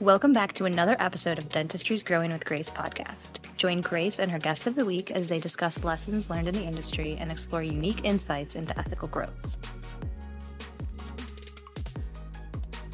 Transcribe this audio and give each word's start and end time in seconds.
Welcome 0.00 0.32
back 0.32 0.54
to 0.54 0.64
another 0.64 0.96
episode 0.98 1.36
of 1.36 1.50
Dentistry's 1.50 2.02
Growing 2.02 2.32
with 2.32 2.46
Grace 2.46 2.70
podcast. 2.70 3.40
Join 3.58 3.82
Grace 3.82 4.18
and 4.18 4.30
her 4.30 4.38
guest 4.38 4.66
of 4.66 4.74
the 4.74 4.86
week 4.86 5.10
as 5.10 5.28
they 5.28 5.38
discuss 5.38 5.84
lessons 5.84 6.30
learned 6.30 6.46
in 6.46 6.54
the 6.54 6.64
industry 6.64 7.18
and 7.20 7.30
explore 7.30 7.62
unique 7.62 8.02
insights 8.02 8.54
into 8.54 8.76
ethical 8.78 9.08
growth. 9.08 9.58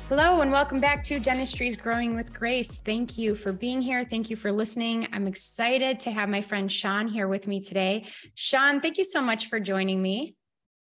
Hello, 0.09 0.41
and 0.41 0.51
welcome 0.51 0.81
back 0.81 1.05
to 1.05 1.21
Dentistry's 1.21 1.77
Growing 1.77 2.17
with 2.17 2.35
Grace. 2.35 2.81
Thank 2.81 3.17
you 3.17 3.37
for 3.37 3.53
being 3.53 3.81
here. 3.81 4.03
Thank 4.03 4.29
you 4.29 4.35
for 4.35 4.51
listening. 4.51 5.07
I'm 5.13 5.29
excited 5.29 6.01
to 6.01 6.11
have 6.11 6.29
my 6.29 6.41
friend 6.41 6.71
Shawn 6.71 7.07
here 7.07 7.29
with 7.29 7.47
me 7.47 7.61
today. 7.61 8.07
Shawn, 8.35 8.81
thank 8.81 8.99
you 8.99 9.05
so 9.05 9.23
much 9.23 9.47
for 9.47 9.61
joining 9.61 10.03
me. 10.03 10.35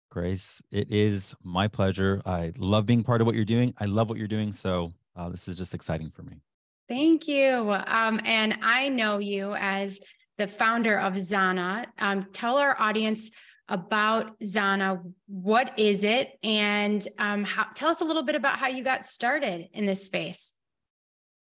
Grace, 0.09 0.59
it 0.71 0.91
is 0.91 1.35
my 1.43 1.67
pleasure. 1.67 2.19
I 2.25 2.51
love 2.57 2.87
being 2.87 3.03
part 3.03 3.21
of 3.21 3.27
what 3.27 3.35
you're 3.35 3.45
doing. 3.45 3.75
I 3.77 3.85
love 3.85 4.09
what 4.09 4.17
you're 4.17 4.27
doing. 4.27 4.51
So 4.51 4.91
uh, 5.19 5.29
this 5.29 5.47
is 5.47 5.57
just 5.57 5.73
exciting 5.73 6.09
for 6.09 6.23
me. 6.23 6.41
Thank 6.87 7.27
you. 7.27 7.75
Um, 7.87 8.19
and 8.23 8.57
I 8.63 8.89
know 8.89 9.19
you 9.19 9.53
as 9.53 9.99
the 10.37 10.47
founder 10.47 10.97
of 10.97 11.13
Zana. 11.15 11.85
Um, 11.99 12.27
tell 12.31 12.57
our 12.57 12.79
audience 12.79 13.31
about 13.67 14.39
Zana. 14.39 15.03
What 15.27 15.77
is 15.77 16.03
it? 16.03 16.31
And 16.41 17.05
um, 17.19 17.43
how, 17.43 17.67
tell 17.75 17.89
us 17.89 18.01
a 18.01 18.05
little 18.05 18.23
bit 18.23 18.35
about 18.35 18.57
how 18.57 18.67
you 18.67 18.83
got 18.83 19.03
started 19.03 19.67
in 19.73 19.85
this 19.85 20.03
space. 20.03 20.53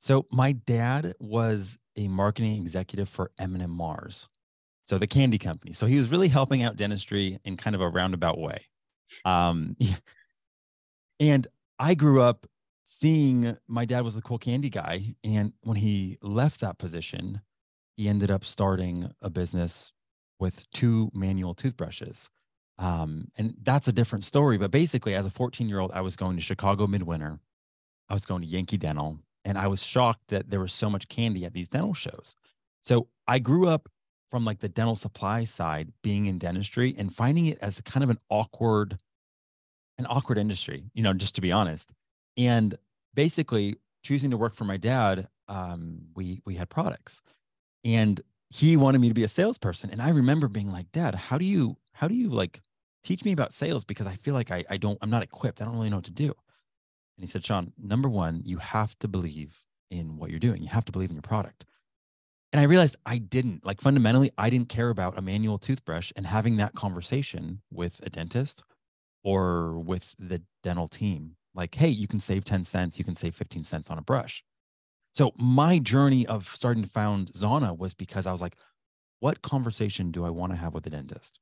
So, 0.00 0.27
my 0.30 0.52
dad 0.52 1.14
was 1.19 1.78
a 1.97 2.08
marketing 2.08 2.60
executive 2.62 3.08
for 3.08 3.30
M&M 3.38 3.70
Mars, 3.70 4.28
so 4.84 4.98
the 4.98 5.06
candy 5.06 5.38
company. 5.38 5.72
So 5.72 5.86
he 5.86 5.97
was 5.97 6.08
really 6.08 6.28
helping 6.28 6.62
out 6.62 6.77
dentistry 6.77 7.41
in 7.45 7.56
kind 7.56 7.74
of 7.74 7.83
a 7.83 7.88
roundabout 7.88 8.38
way. 8.38 8.60
Um, 9.24 9.77
and 11.20 11.47
I 11.80 11.95
grew 11.95 12.22
up 12.22 12.47
seeing 12.88 13.55
my 13.69 13.84
dad 13.84 14.01
was 14.01 14.15
the 14.15 14.23
cool 14.23 14.38
candy 14.38 14.70
guy. 14.70 15.15
And 15.23 15.52
when 15.60 15.77
he 15.77 16.16
left 16.23 16.60
that 16.60 16.78
position, 16.78 17.42
he 17.98 18.09
ended 18.09 18.30
up 18.30 18.47
starting 18.47 19.12
a 19.20 19.28
business 19.28 19.92
with 20.41 20.69
two 20.70 21.11
manual 21.12 21.53
toothbrushes. 21.53 22.30
Um, 22.78 23.28
and 23.36 23.55
that's 23.62 23.89
a 23.89 23.92
different 23.92 24.25
story. 24.25 24.56
But 24.56 24.70
basically, 24.70 25.14
as 25.14 25.27
a 25.27 25.30
14 25.30 25.69
year 25.69 25.80
old, 25.80 25.92
I 25.92 26.00
was 26.00 26.17
going 26.17 26.36
to 26.36 26.42
Chicago 26.42 26.86
midwinter. 26.86 27.41
I 28.08 28.14
was 28.14 28.25
going 28.25 28.41
to 28.41 28.48
Yankee 28.48 28.78
Dental, 28.78 29.19
and 29.45 29.58
I 29.58 29.67
was 29.67 29.84
shocked 29.84 30.28
that 30.28 30.48
there 30.48 30.61
was 30.61 30.73
so 30.73 30.89
much 30.89 31.08
candy 31.08 31.45
at 31.45 31.52
these 31.52 31.69
dental 31.69 31.92
shows. 31.92 32.36
So 32.80 33.08
I 33.27 33.39
grew 33.39 33.69
up 33.69 33.91
from 34.30 34.47
like 34.47 34.61
the 34.61 34.69
dental 34.69 34.97
supply 34.97 35.45
side, 35.45 35.92
being 36.02 36.25
in 36.25 36.39
dentistry 36.39 36.95
and 36.97 37.14
finding 37.14 37.47
it 37.47 37.58
as 37.61 37.78
a 37.78 37.83
kind 37.83 38.02
of 38.02 38.08
an 38.08 38.19
awkward, 38.30 38.97
an 39.98 40.06
awkward 40.08 40.39
industry, 40.39 40.84
you 40.95 41.02
know, 41.02 41.12
just 41.12 41.34
to 41.34 41.42
be 41.42 41.52
honest. 41.52 41.92
And 42.39 42.78
basically, 43.14 43.77
choosing 44.05 44.31
to 44.31 44.39
work 44.39 44.55
for 44.55 44.64
my 44.64 44.78
dad, 44.78 45.28
um, 45.48 46.00
we 46.14 46.41
we 46.47 46.55
had 46.55 46.70
products, 46.70 47.20
and 47.84 48.20
he 48.50 48.77
wanted 48.77 49.00
me 49.00 49.08
to 49.08 49.14
be 49.14 49.25
a 49.25 49.28
salesperson. 49.28 49.91
And 49.91 50.00
I 50.00 50.11
remember 50.11 50.48
being 50.48 50.72
like, 50.72 50.91
Dad, 50.92 51.14
how 51.14 51.36
do 51.36 51.45
you 51.45 51.77
how 51.92 52.08
do 52.08 52.14
you 52.14 52.30
like 52.30 52.62
teach 53.03 53.25
me 53.25 53.33
about 53.33 53.53
sales 53.53 53.84
because 53.84 54.06
I 54.06 54.14
feel 54.17 54.34
like 54.34 54.50
I 54.50 54.64
I 54.70 54.77
don't 54.78 54.98
I'm 55.03 55.11
not 55.11 55.22
equipped. 55.25 55.61
I 55.61 55.64
don't 55.64 55.75
really 55.75 55.91
know 55.91 55.97
what 55.97 56.06
to 56.06 56.12
do. 56.12 56.34
And 57.17 57.25
he 57.25 57.27
said, 57.27 57.45
Shawn, 57.45 57.72
number 57.77 58.08
one, 58.08 58.42
you 58.45 58.58
have 58.58 58.97
to 59.00 59.08
believe 59.08 59.64
in 59.91 60.19
what 60.19 60.30
you're 60.30 60.39
doing. 60.39 60.62
You 60.62 60.69
have 60.69 60.84
to 60.84 60.92
believe 60.92 61.11
in 61.11 61.17
your 61.17 61.23
product. 61.23 61.67
And 62.52 62.61
I 62.61 62.64
realized 62.64 62.97
I 63.05 63.19
didn't 63.19 63.67
like 63.67 63.80
fundamentally, 63.80 64.30
I 64.39 64.50
didn't 64.50 64.69
care 64.69 64.91
about 64.91 65.19
a 65.19 65.23
manual 65.23 65.58
toothbrush 65.58 66.12
and 66.17 66.27
having 66.27 66.56
that 66.58 66.75
conversation 66.75 67.61
with 67.70 68.00
a 68.05 68.11
dentist 68.11 68.62
or 69.25 69.78
with 69.80 70.14
the 70.19 70.42
dental 70.62 70.89
team 70.89 71.36
like, 71.54 71.74
hey, 71.74 71.88
you 71.88 72.06
can 72.06 72.20
save 72.20 72.44
10 72.44 72.64
cents, 72.64 72.98
you 72.98 73.04
can 73.04 73.14
save 73.14 73.34
15 73.34 73.64
cents 73.64 73.91
on 73.91 73.98
a 73.98 74.02
brush. 74.02 74.44
So 75.14 75.32
my 75.36 75.78
journey 75.78 76.27
of 76.27 76.48
starting 76.55 76.82
to 76.82 76.88
found 76.88 77.32
Zana 77.32 77.77
was 77.77 77.94
because 77.94 78.27
I 78.27 78.32
was 78.32 78.42
like, 78.42 78.56
what 79.20 79.42
conversation 79.42 80.12
do 80.12 80.24
I 80.24 80.30
want 80.30 80.52
to 80.52 80.58
have 80.58 80.74
with 80.74 80.86
a 80.86 80.90
dentist? 80.90 81.40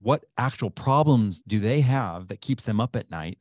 What 0.00 0.24
actual 0.36 0.70
problems 0.70 1.42
do 1.46 1.60
they 1.60 1.80
have 1.80 2.28
that 2.28 2.40
keeps 2.40 2.64
them 2.64 2.80
up 2.80 2.96
at 2.96 3.10
night? 3.10 3.38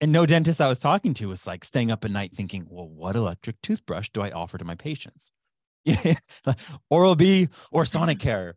And 0.00 0.12
no 0.12 0.26
dentist 0.26 0.60
I 0.60 0.68
was 0.68 0.78
talking 0.78 1.14
to 1.14 1.28
was 1.28 1.46
like 1.46 1.64
staying 1.64 1.90
up 1.90 2.04
at 2.04 2.10
night 2.10 2.32
thinking, 2.34 2.66
well, 2.68 2.88
what 2.88 3.16
electric 3.16 3.60
toothbrush 3.62 4.08
do 4.10 4.22
I 4.22 4.30
offer 4.30 4.58
to 4.58 4.64
my 4.64 4.74
patients? 4.74 5.30
Oral 6.90 7.14
B 7.14 7.48
or 7.70 7.84
Sonicare. 7.84 8.54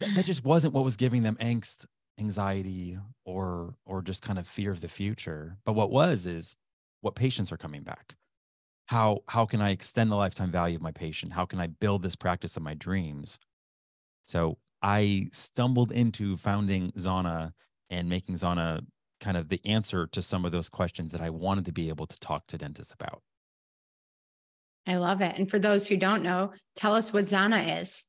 That, 0.00 0.14
that 0.14 0.26
just 0.26 0.44
wasn't 0.44 0.74
what 0.74 0.84
was 0.84 0.96
giving 0.96 1.22
them 1.22 1.36
angst 1.36 1.86
anxiety 2.18 2.98
or 3.24 3.74
or 3.84 4.02
just 4.02 4.22
kind 4.22 4.38
of 4.38 4.46
fear 4.46 4.70
of 4.70 4.80
the 4.80 4.88
future. 4.88 5.56
But 5.64 5.74
what 5.74 5.90
was 5.90 6.26
is 6.26 6.56
what 7.00 7.14
patients 7.14 7.52
are 7.52 7.56
coming 7.56 7.82
back. 7.82 8.16
How 8.86 9.20
how 9.28 9.46
can 9.46 9.60
i 9.60 9.70
extend 9.70 10.10
the 10.10 10.16
lifetime 10.16 10.50
value 10.50 10.76
of 10.76 10.82
my 10.82 10.92
patient? 10.92 11.32
How 11.32 11.44
can 11.44 11.60
i 11.60 11.66
build 11.66 12.02
this 12.02 12.16
practice 12.16 12.56
of 12.56 12.62
my 12.62 12.74
dreams? 12.74 13.38
So 14.24 14.58
i 14.82 15.28
stumbled 15.32 15.92
into 15.92 16.36
founding 16.36 16.92
zana 16.92 17.52
and 17.90 18.08
making 18.08 18.34
zana 18.34 18.84
kind 19.20 19.36
of 19.36 19.48
the 19.48 19.60
answer 19.64 20.06
to 20.08 20.22
some 20.22 20.44
of 20.44 20.52
those 20.52 20.68
questions 20.68 21.10
that 21.12 21.22
i 21.22 21.30
wanted 21.30 21.64
to 21.64 21.72
be 21.72 21.88
able 21.88 22.06
to 22.06 22.18
talk 22.20 22.46
to 22.48 22.58
dentists 22.58 22.92
about. 22.92 23.22
I 24.86 24.96
love 24.96 25.20
it. 25.20 25.36
And 25.36 25.50
for 25.50 25.58
those 25.58 25.86
who 25.86 25.96
don't 25.96 26.22
know 26.22 26.52
tell 26.76 26.94
us 26.94 27.12
what 27.12 27.24
zana 27.24 27.80
is. 27.80 28.04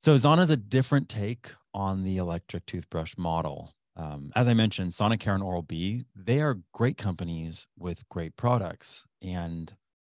So 0.00 0.16
Zana 0.16 0.42
is 0.42 0.50
a 0.50 0.56
different 0.56 1.08
take 1.08 1.52
on 1.74 2.04
the 2.04 2.16
electric 2.16 2.66
toothbrush 2.66 3.14
model. 3.16 3.74
Um, 3.96 4.32
as 4.34 4.48
I 4.48 4.54
mentioned, 4.54 4.92
Sonicare 4.92 5.34
and 5.34 5.42
Oral 5.42 5.62
B, 5.62 6.04
they 6.16 6.40
are 6.40 6.60
great 6.72 6.96
companies 6.96 7.66
with 7.78 8.08
great 8.08 8.36
products. 8.36 9.06
And 9.20 9.74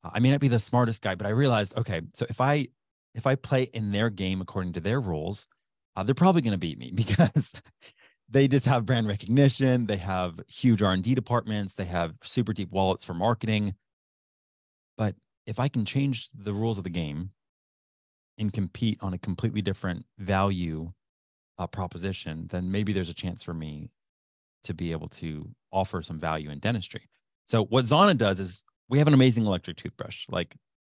uh, 0.05 0.11
I 0.13 0.21
may 0.21 0.31
not 0.31 0.41
be 0.41 0.49
the 0.49 0.59
smartest 0.59 1.03
guy, 1.03 1.15
but 1.15 1.27
I 1.27 1.31
realized, 1.31 1.77
okay, 1.79 2.03
so 2.15 2.27
if 2.29 2.41
I 2.41 2.69
if 3.15 3.27
I 3.27 3.35
play 3.35 3.65
in 3.65 3.93
their 3.93 4.09
game 4.09 4.41
according 4.41 4.73
to 4.75 4.81
their 4.81 5.01
rules, 5.01 5.47
uh, 5.97 6.03
they're 6.03 6.15
probably 6.15 6.41
going 6.43 6.53
to 6.53 6.59
beat 6.59 6.79
me 6.79 6.91
because 6.95 7.61
they 8.29 8.49
just 8.49 8.65
have 8.65 8.87
brand 8.87 9.07
recognition, 9.07 9.87
they 9.87 9.99
have 9.99 10.41
huge 10.49 10.83
R&D 10.83 11.15
departments, 11.15 11.75
they 11.75 11.85
have 11.85 12.15
super 12.23 12.53
deep 12.53 12.71
wallets 12.71 13.05
for 13.05 13.15
marketing. 13.15 13.75
But 14.97 15.15
if 15.47 15.61
I 15.61 15.69
can 15.69 15.85
change 15.85 16.31
the 16.35 16.55
rules 16.55 16.79
of 16.79 16.85
the 16.85 16.91
game 16.91 17.31
and 18.39 18.53
compete 18.53 18.99
on 19.03 19.13
a 19.13 19.19
completely 19.19 19.61
different 19.61 20.07
value 20.19 20.93
uh, 21.59 21.67
proposition, 21.67 22.47
then 22.51 22.71
maybe 22.71 22.93
there's 22.93 23.09
a 23.09 23.15
chance 23.15 23.43
for 23.43 23.55
me 23.55 23.91
to 24.65 24.75
be 24.75 24.93
able 24.93 25.09
to 25.09 25.49
offer 25.73 26.03
some 26.03 26.21
value 26.21 26.51
in 26.51 26.59
dentistry. 26.59 27.09
So 27.47 27.65
what 27.65 27.85
Zana 27.85 28.17
does 28.17 28.41
is 28.41 28.65
we 28.89 28.99
have 28.99 29.09
an 29.09 29.15
amazing 29.15 29.47
electric 29.47 29.77
toothbrush. 29.77 30.27
Like 30.29 30.57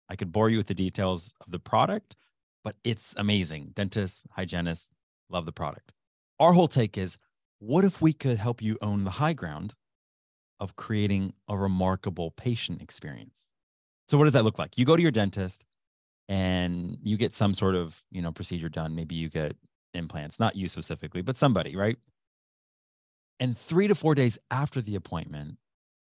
I 0.08 0.16
could 0.16 0.32
bore 0.32 0.50
you 0.50 0.58
with 0.58 0.66
the 0.66 0.74
details 0.74 1.34
of 1.40 1.50
the 1.50 1.58
product, 1.58 2.16
but 2.62 2.76
it's 2.84 3.14
amazing. 3.16 3.72
Dentists, 3.74 4.22
hygienists 4.30 4.88
love 5.30 5.46
the 5.46 5.52
product. 5.52 5.92
Our 6.38 6.52
whole 6.52 6.68
take 6.68 6.98
is 6.98 7.16
what 7.58 7.84
if 7.84 8.02
we 8.02 8.12
could 8.12 8.38
help 8.38 8.60
you 8.60 8.76
own 8.82 9.04
the 9.04 9.10
high 9.10 9.32
ground 9.32 9.74
of 10.60 10.76
creating 10.76 11.32
a 11.48 11.56
remarkable 11.56 12.30
patient 12.32 12.82
experience? 12.82 13.50
So 14.08 14.18
what 14.18 14.24
does 14.24 14.34
that 14.34 14.44
look 14.44 14.58
like? 14.58 14.76
You 14.76 14.84
go 14.84 14.96
to 14.96 15.02
your 15.02 15.10
dentist, 15.10 15.64
and 16.28 16.96
you 17.02 17.16
get 17.16 17.34
some 17.34 17.54
sort 17.54 17.74
of 17.74 18.02
you 18.10 18.22
know 18.22 18.32
procedure 18.32 18.68
done 18.68 18.94
maybe 18.94 19.14
you 19.14 19.28
get 19.28 19.56
implants 19.94 20.38
not 20.38 20.56
you 20.56 20.68
specifically 20.68 21.22
but 21.22 21.36
somebody 21.36 21.76
right? 21.76 21.98
And 23.40 23.56
three 23.58 23.88
to 23.88 23.94
four 23.94 24.14
days 24.14 24.38
after 24.50 24.80
the 24.80 24.94
appointment 24.94 25.58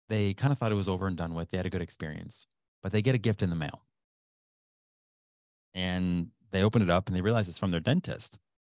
they 0.09 0.33
kind 0.33 0.51
of 0.51 0.59
thought 0.59 0.71
it 0.71 0.75
was 0.75 0.87
over 0.87 1.07
and 1.07 1.17
done 1.17 1.33
with. 1.33 1.49
They 1.49 1.57
had 1.57 1.65
a 1.65 1.71
good 1.71 1.81
experience 1.81 2.45
but 2.85 2.91
they 2.91 3.01
get 3.01 3.15
a 3.15 3.17
gift 3.17 3.41
in 3.41 3.49
the 3.49 3.55
mail. 3.55 3.81
And 5.73 6.27
they 6.51 6.61
open 6.61 6.83
it 6.83 6.89
up 6.91 7.07
and 7.07 7.15
they 7.15 7.21
realize 7.21 7.49
it's 7.49 7.57
from 7.57 7.71
their 7.71 7.79
dentist. 7.79 8.37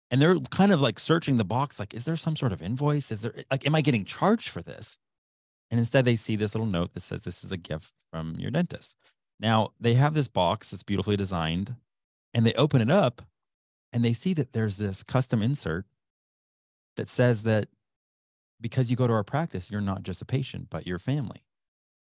And 0.10 0.22
they're 0.22 0.40
kind 0.50 0.72
of 0.72 0.80
like 0.80 0.98
searching 0.98 1.36
the 1.36 1.44
box 1.44 1.78
like 1.78 1.94
is 1.94 2.06
there 2.06 2.16
some 2.16 2.38
sort 2.38 2.54
of 2.54 2.62
invoice? 2.62 3.12
Is 3.12 3.24
there 3.24 3.34
like 3.52 3.68
am 3.68 3.76
i 3.76 3.82
getting 3.82 4.06
charged 4.06 4.48
for 4.48 4.62
this? 4.62 4.98
And 5.70 5.78
instead 5.78 6.06
they 6.06 6.16
see 6.16 6.38
this 6.38 6.56
little 6.56 6.68
note 6.68 6.94
that 6.94 7.02
says 7.02 7.24
this 7.26 7.44
is 7.44 7.52
a 7.52 7.58
gift 7.58 7.92
from 8.10 8.36
your 8.40 8.50
dentist. 8.50 8.96
Now 9.42 9.74
they 9.78 9.96
have 9.96 10.14
this 10.14 10.30
box 10.30 10.72
that's 10.72 10.84
beautifully 10.84 11.18
designed 11.18 11.76
and 12.34 12.46
they 12.46 12.54
open 12.54 12.82
it 12.82 12.90
up 12.90 13.22
and 13.94 14.04
they 14.04 14.14
see 14.14 14.34
that 14.34 14.54
there's 14.54 14.78
this 14.78 15.04
custom 15.04 15.42
insert 15.42 15.86
that 16.96 17.10
says 17.10 17.44
that 17.44 17.70
because 18.60 18.90
you 18.90 18.98
go 18.98 19.08
to 19.08 19.14
our 19.14 19.24
practice, 19.24 19.70
you're 19.72 19.82
not 19.82 20.04
just 20.04 20.22
a 20.22 20.26
patient, 20.26 20.70
but 20.70 20.88
your 20.88 21.00
family. 21.00 21.44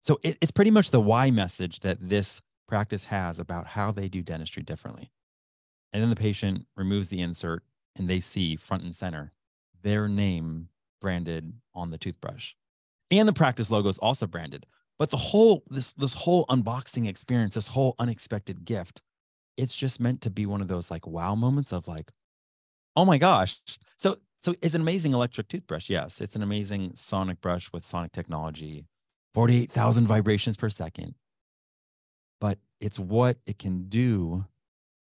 So 0.00 0.18
it, 0.22 0.36
it's 0.40 0.50
pretty 0.50 0.70
much 0.70 0.90
the 0.90 1.00
why 1.00 1.30
message 1.30 1.80
that 1.80 1.98
this 2.00 2.42
practice 2.66 3.04
has 3.04 3.38
about 3.38 3.68
how 3.68 3.92
they 3.92 4.08
do 4.08 4.22
dentistry 4.22 4.62
differently. 4.62 5.12
And 5.92 6.02
then 6.02 6.10
the 6.10 6.16
patient 6.16 6.66
removes 6.76 7.08
the 7.08 7.20
insert 7.20 7.62
and 7.94 8.08
they 8.08 8.20
see 8.20 8.56
front 8.56 8.82
and 8.82 8.94
center 8.94 9.32
their 9.82 10.08
name 10.08 10.68
branded 11.00 11.52
on 11.74 11.90
the 11.90 11.98
toothbrush. 11.98 12.54
And 13.10 13.28
the 13.28 13.32
practice 13.32 13.70
logo 13.70 13.88
is 13.88 13.98
also 13.98 14.26
branded. 14.26 14.66
But 14.98 15.10
the 15.10 15.16
whole 15.16 15.64
this 15.68 15.92
this 15.94 16.14
whole 16.14 16.46
unboxing 16.46 17.08
experience, 17.08 17.54
this 17.54 17.68
whole 17.68 17.94
unexpected 17.98 18.64
gift, 18.64 19.02
it's 19.56 19.76
just 19.76 20.00
meant 20.00 20.20
to 20.22 20.30
be 20.30 20.46
one 20.46 20.60
of 20.60 20.68
those 20.68 20.90
like 20.90 21.06
wow 21.06 21.34
moments 21.34 21.72
of 21.72 21.88
like, 21.88 22.10
oh 22.96 23.04
my 23.04 23.18
gosh. 23.18 23.58
So 23.96 24.18
so 24.42 24.54
it's 24.60 24.74
an 24.74 24.80
amazing 24.80 25.12
electric 25.12 25.48
toothbrush. 25.48 25.88
Yes, 25.88 26.20
it's 26.20 26.34
an 26.34 26.42
amazing 26.42 26.92
sonic 26.96 27.40
brush 27.40 27.70
with 27.72 27.84
sonic 27.84 28.10
technology, 28.10 28.86
48,000 29.34 30.08
vibrations 30.08 30.56
per 30.56 30.68
second. 30.68 31.14
But 32.40 32.58
it's 32.80 32.98
what 32.98 33.36
it 33.46 33.60
can 33.60 33.88
do 33.88 34.44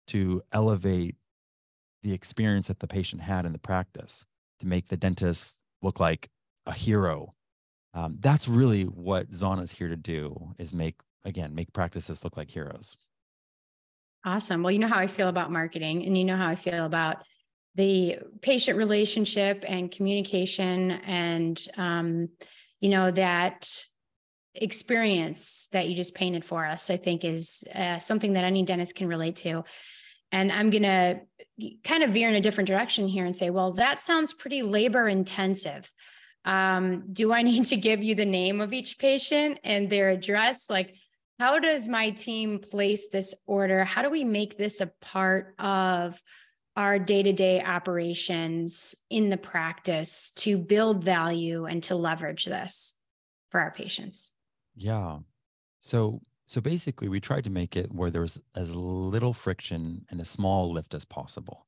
to 0.07 0.41
elevate 0.51 1.15
the 2.03 2.11
experience 2.11 2.67
that 2.67 2.79
the 2.79 2.87
patient 2.87 3.21
had 3.21 3.45
in 3.45 3.53
the 3.53 3.59
practice 3.59 4.25
to 4.59 4.67
make 4.67 4.89
the 4.89 4.97
dentist 4.97 5.61
look 5.81 6.01
like 6.01 6.29
a 6.65 6.73
hero. 6.73 7.29
Um, 7.93 8.17
that's 8.19 8.47
really 8.47 8.83
what 8.83 9.31
Zana 9.31 9.61
is 9.61 9.71
here 9.71 9.87
to 9.87 9.95
do 9.95 10.53
is 10.57 10.73
make, 10.73 10.95
again, 11.23 11.55
make 11.55 11.71
practices 11.71 12.25
look 12.25 12.35
like 12.35 12.51
heroes. 12.51 12.97
Awesome. 14.25 14.63
Well, 14.63 14.71
you 14.71 14.79
know 14.79 14.87
how 14.87 14.99
I 14.99 15.07
feel 15.07 15.29
about 15.29 15.51
marketing 15.51 16.05
and 16.05 16.17
you 16.17 16.25
know 16.25 16.35
how 16.35 16.47
I 16.47 16.55
feel 16.55 16.85
about 16.85 17.23
the 17.75 18.17
patient 18.41 18.77
relationship 18.77 19.63
and 19.67 19.91
communication 19.91 20.91
and, 20.91 21.65
um, 21.77 22.29
you 22.81 22.89
know, 22.89 23.11
that 23.11 23.69
experience 24.55 25.69
that 25.71 25.87
you 25.87 25.95
just 25.95 26.15
painted 26.15 26.43
for 26.43 26.65
us, 26.65 26.89
I 26.89 26.97
think 26.97 27.23
is 27.23 27.63
uh, 27.73 27.99
something 27.99 28.33
that 28.33 28.43
any 28.43 28.63
dentist 28.63 28.95
can 28.95 29.07
relate 29.07 29.37
to. 29.37 29.63
And 30.31 30.51
I'm 30.51 30.69
going 30.69 30.83
to 30.83 31.21
kind 31.83 32.03
of 32.03 32.11
veer 32.11 32.29
in 32.29 32.35
a 32.35 32.41
different 32.41 32.67
direction 32.67 33.07
here 33.07 33.25
and 33.25 33.35
say, 33.35 33.49
well, 33.49 33.73
that 33.73 33.99
sounds 33.99 34.33
pretty 34.33 34.61
labor 34.61 35.07
intensive. 35.07 35.91
Um, 36.45 37.05
do 37.13 37.31
I 37.31 37.41
need 37.43 37.65
to 37.65 37.77
give 37.77 38.03
you 38.03 38.15
the 38.15 38.25
name 38.25 38.59
of 38.61 38.73
each 38.73 38.99
patient 38.99 39.59
and 39.63 39.89
their 39.89 40.09
address? 40.09 40.69
Like, 40.69 40.95
how 41.39 41.57
does 41.57 41.87
my 41.87 42.09
team 42.11 42.59
place 42.59 43.09
this 43.09 43.33
order? 43.47 43.85
How 43.85 44.01
do 44.01 44.09
we 44.09 44.25
make 44.25 44.57
this 44.57 44.81
a 44.81 44.91
part 45.01 45.55
of 45.57 46.21
our 46.75 46.99
day 46.99 47.23
to 47.23 47.31
day 47.31 47.63
operations 47.63 48.93
in 49.09 49.29
the 49.29 49.37
practice 49.37 50.31
to 50.31 50.57
build 50.57 51.03
value 51.03 51.65
and 51.65 51.81
to 51.83 51.95
leverage 51.95 52.45
this 52.45 52.93
for 53.49 53.61
our 53.61 53.71
patients? 53.71 54.33
Yeah. 54.75 55.19
So 55.79 56.21
so 56.47 56.61
basically, 56.61 57.09
we 57.09 57.19
tried 57.19 57.43
to 57.43 57.51
make 57.51 57.75
it 57.77 57.93
where 57.93 58.09
there's 58.09 58.39
as 58.55 58.75
little 58.75 59.33
friction 59.33 60.05
and 60.09 60.19
a 60.19 60.25
small 60.25 60.73
lift 60.73 60.95
as 60.95 61.05
possible. 61.05 61.67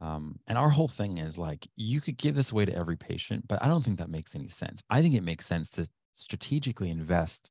Um, 0.00 0.40
and 0.48 0.58
our 0.58 0.68
whole 0.68 0.88
thing 0.88 1.18
is 1.18 1.38
like, 1.38 1.68
you 1.76 2.00
could 2.00 2.18
give 2.18 2.34
this 2.34 2.50
away 2.50 2.64
to 2.64 2.74
every 2.74 2.96
patient, 2.96 3.46
but 3.46 3.62
I 3.62 3.68
don't 3.68 3.84
think 3.84 3.98
that 3.98 4.10
makes 4.10 4.34
any 4.34 4.48
sense. 4.48 4.82
I 4.90 5.00
think 5.00 5.14
it 5.14 5.22
makes 5.22 5.46
sense 5.46 5.70
to 5.72 5.88
strategically 6.14 6.90
invest 6.90 7.50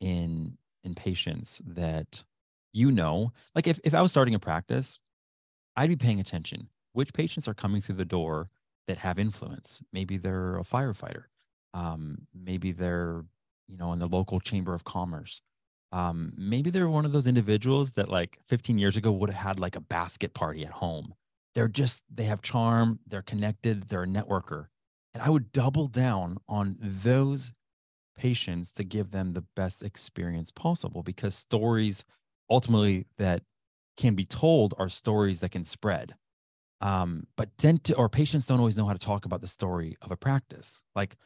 in 0.00 0.58
patients 0.94 1.60
that 1.66 2.24
you 2.72 2.90
know. 2.90 3.32
Like 3.54 3.66
if, 3.66 3.80
if 3.84 3.94
I 3.94 4.02
was 4.02 4.10
starting 4.10 4.34
a 4.34 4.38
practice, 4.38 4.98
I'd 5.76 5.88
be 5.88 5.96
paying 5.96 6.20
attention. 6.20 6.68
Which 6.92 7.12
patients 7.12 7.46
are 7.46 7.54
coming 7.54 7.80
through 7.80 7.96
the 7.96 8.04
door 8.04 8.50
that 8.86 8.98
have 8.98 9.18
influence? 9.18 9.82
Maybe 9.92 10.16
they're 10.16 10.58
a 10.58 10.64
firefighter. 10.64 11.24
Um, 11.74 12.26
maybe 12.34 12.72
they're, 12.72 13.24
you 13.68 13.76
know, 13.76 13.92
in 13.92 13.98
the 13.98 14.08
local 14.08 14.40
chamber 14.40 14.74
of 14.74 14.84
commerce 14.84 15.42
um, 15.92 16.32
maybe 16.36 16.70
they're 16.70 16.88
one 16.88 17.04
of 17.04 17.12
those 17.12 17.26
individuals 17.26 17.92
that 17.92 18.08
like 18.08 18.38
15 18.48 18.78
years 18.78 18.96
ago 18.96 19.10
would 19.10 19.30
have 19.30 19.46
had 19.46 19.60
like 19.60 19.76
a 19.76 19.80
basket 19.80 20.34
party 20.34 20.64
at 20.64 20.72
home. 20.72 21.14
They're 21.54 21.68
just, 21.68 22.02
they 22.14 22.24
have 22.24 22.42
charm, 22.42 23.00
they're 23.06 23.22
connected, 23.22 23.88
they're 23.88 24.02
a 24.02 24.06
networker. 24.06 24.66
And 25.14 25.22
I 25.22 25.30
would 25.30 25.50
double 25.50 25.86
down 25.86 26.38
on 26.48 26.76
those 26.78 27.52
patients 28.18 28.72
to 28.74 28.84
give 28.84 29.10
them 29.10 29.32
the 29.32 29.44
best 29.56 29.82
experience 29.82 30.50
possible 30.50 31.02
because 31.02 31.34
stories 31.34 32.04
ultimately 32.50 33.06
that 33.16 33.42
can 33.96 34.14
be 34.14 34.24
told 34.24 34.74
are 34.78 34.88
stories 34.88 35.40
that 35.40 35.50
can 35.50 35.64
spread. 35.64 36.14
Um, 36.80 37.26
but 37.36 37.56
dent 37.56 37.90
or 37.96 38.08
patients 38.08 38.46
don't 38.46 38.60
always 38.60 38.76
know 38.76 38.86
how 38.86 38.92
to 38.92 38.98
talk 38.98 39.24
about 39.24 39.40
the 39.40 39.48
story 39.48 39.96
of 40.02 40.10
a 40.10 40.16
practice. 40.16 40.82
Like 40.94 41.16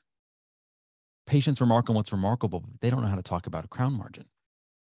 patients 1.27 1.61
remark 1.61 1.91
on 1.91 1.97
what's 1.97 2.13
remarkable, 2.13 2.61
but 2.61 2.81
they 2.81 2.91
don't 2.91 3.03
know 3.03 3.09
how 3.09 3.17
to 3.17 3.23
talk 3.23 3.47
about 3.47 3.65
a 3.65 3.69
crown 3.69 3.93
margin. 3.93 4.27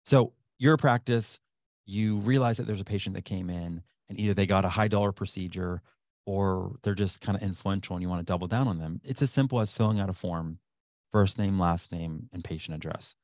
So 0.04 0.32
your 0.58 0.76
practice, 0.76 1.38
you 1.86 2.18
realize 2.18 2.56
that 2.56 2.66
there's 2.66 2.80
a 2.80 2.84
patient 2.84 3.14
that 3.16 3.24
came 3.24 3.50
in 3.50 3.82
and 4.08 4.18
either 4.18 4.34
they 4.34 4.46
got 4.46 4.64
a 4.64 4.70
high 4.70 4.88
dollar 4.88 5.12
procedure 5.12 5.82
or 6.24 6.76
they're 6.82 6.94
just 6.94 7.20
kind 7.20 7.36
of 7.36 7.42
influential 7.42 7.96
and 7.96 8.02
you 8.02 8.08
want 8.08 8.20
to 8.20 8.30
double 8.30 8.46
down 8.46 8.68
on 8.68 8.78
them. 8.78 9.00
It's 9.04 9.22
as 9.22 9.30
simple 9.30 9.60
as 9.60 9.72
filling 9.72 10.00
out 10.00 10.08
a 10.08 10.12
form, 10.12 10.58
first 11.12 11.38
name, 11.38 11.58
last 11.58 11.92
name, 11.92 12.28
and 12.32 12.42
patient 12.42 12.74
address. 12.74 13.14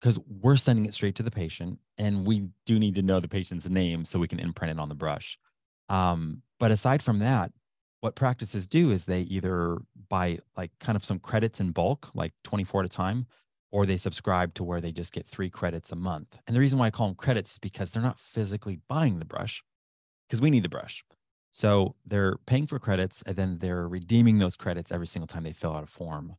Because 0.00 0.18
we're 0.28 0.56
sending 0.56 0.84
it 0.84 0.94
straight 0.94 1.14
to 1.16 1.22
the 1.22 1.30
patient 1.30 1.78
and 1.96 2.26
we 2.26 2.48
do 2.66 2.78
need 2.78 2.96
to 2.96 3.02
know 3.02 3.18
the 3.18 3.28
patient's 3.28 3.68
name 3.68 4.04
so 4.04 4.18
we 4.18 4.28
can 4.28 4.38
imprint 4.38 4.72
it 4.72 4.80
on 4.80 4.88
the 4.88 4.94
brush. 4.94 5.38
Um, 5.88 6.42
but 6.58 6.70
aside 6.70 7.02
from 7.02 7.20
that, 7.20 7.52
what 8.00 8.14
practices 8.14 8.66
do 8.66 8.90
is 8.90 9.04
they 9.04 9.22
either 9.22 9.78
buy 10.08 10.38
like 10.56 10.70
kind 10.80 10.96
of 10.96 11.04
some 11.04 11.18
credits 11.18 11.60
in 11.60 11.70
bulk, 11.70 12.10
like 12.14 12.32
24 12.44 12.82
at 12.82 12.86
a 12.86 12.88
time, 12.88 13.26
or 13.70 13.86
they 13.86 13.96
subscribe 13.96 14.54
to 14.54 14.64
where 14.64 14.80
they 14.80 14.92
just 14.92 15.12
get 15.12 15.26
three 15.26 15.50
credits 15.50 15.92
a 15.92 15.96
month. 15.96 16.38
And 16.46 16.54
the 16.54 16.60
reason 16.60 16.78
why 16.78 16.86
I 16.86 16.90
call 16.90 17.08
them 17.08 17.16
credits 17.16 17.52
is 17.52 17.58
because 17.58 17.90
they're 17.90 18.02
not 18.02 18.18
physically 18.18 18.80
buying 18.88 19.18
the 19.18 19.24
brush 19.24 19.64
because 20.28 20.40
we 20.40 20.50
need 20.50 20.62
the 20.62 20.68
brush. 20.68 21.04
So 21.50 21.94
they're 22.04 22.36
paying 22.46 22.66
for 22.66 22.78
credits 22.78 23.22
and 23.26 23.34
then 23.34 23.58
they're 23.60 23.88
redeeming 23.88 24.38
those 24.38 24.56
credits 24.56 24.92
every 24.92 25.06
single 25.06 25.26
time 25.26 25.42
they 25.42 25.52
fill 25.52 25.74
out 25.74 25.84
a 25.84 25.86
form. 25.86 26.36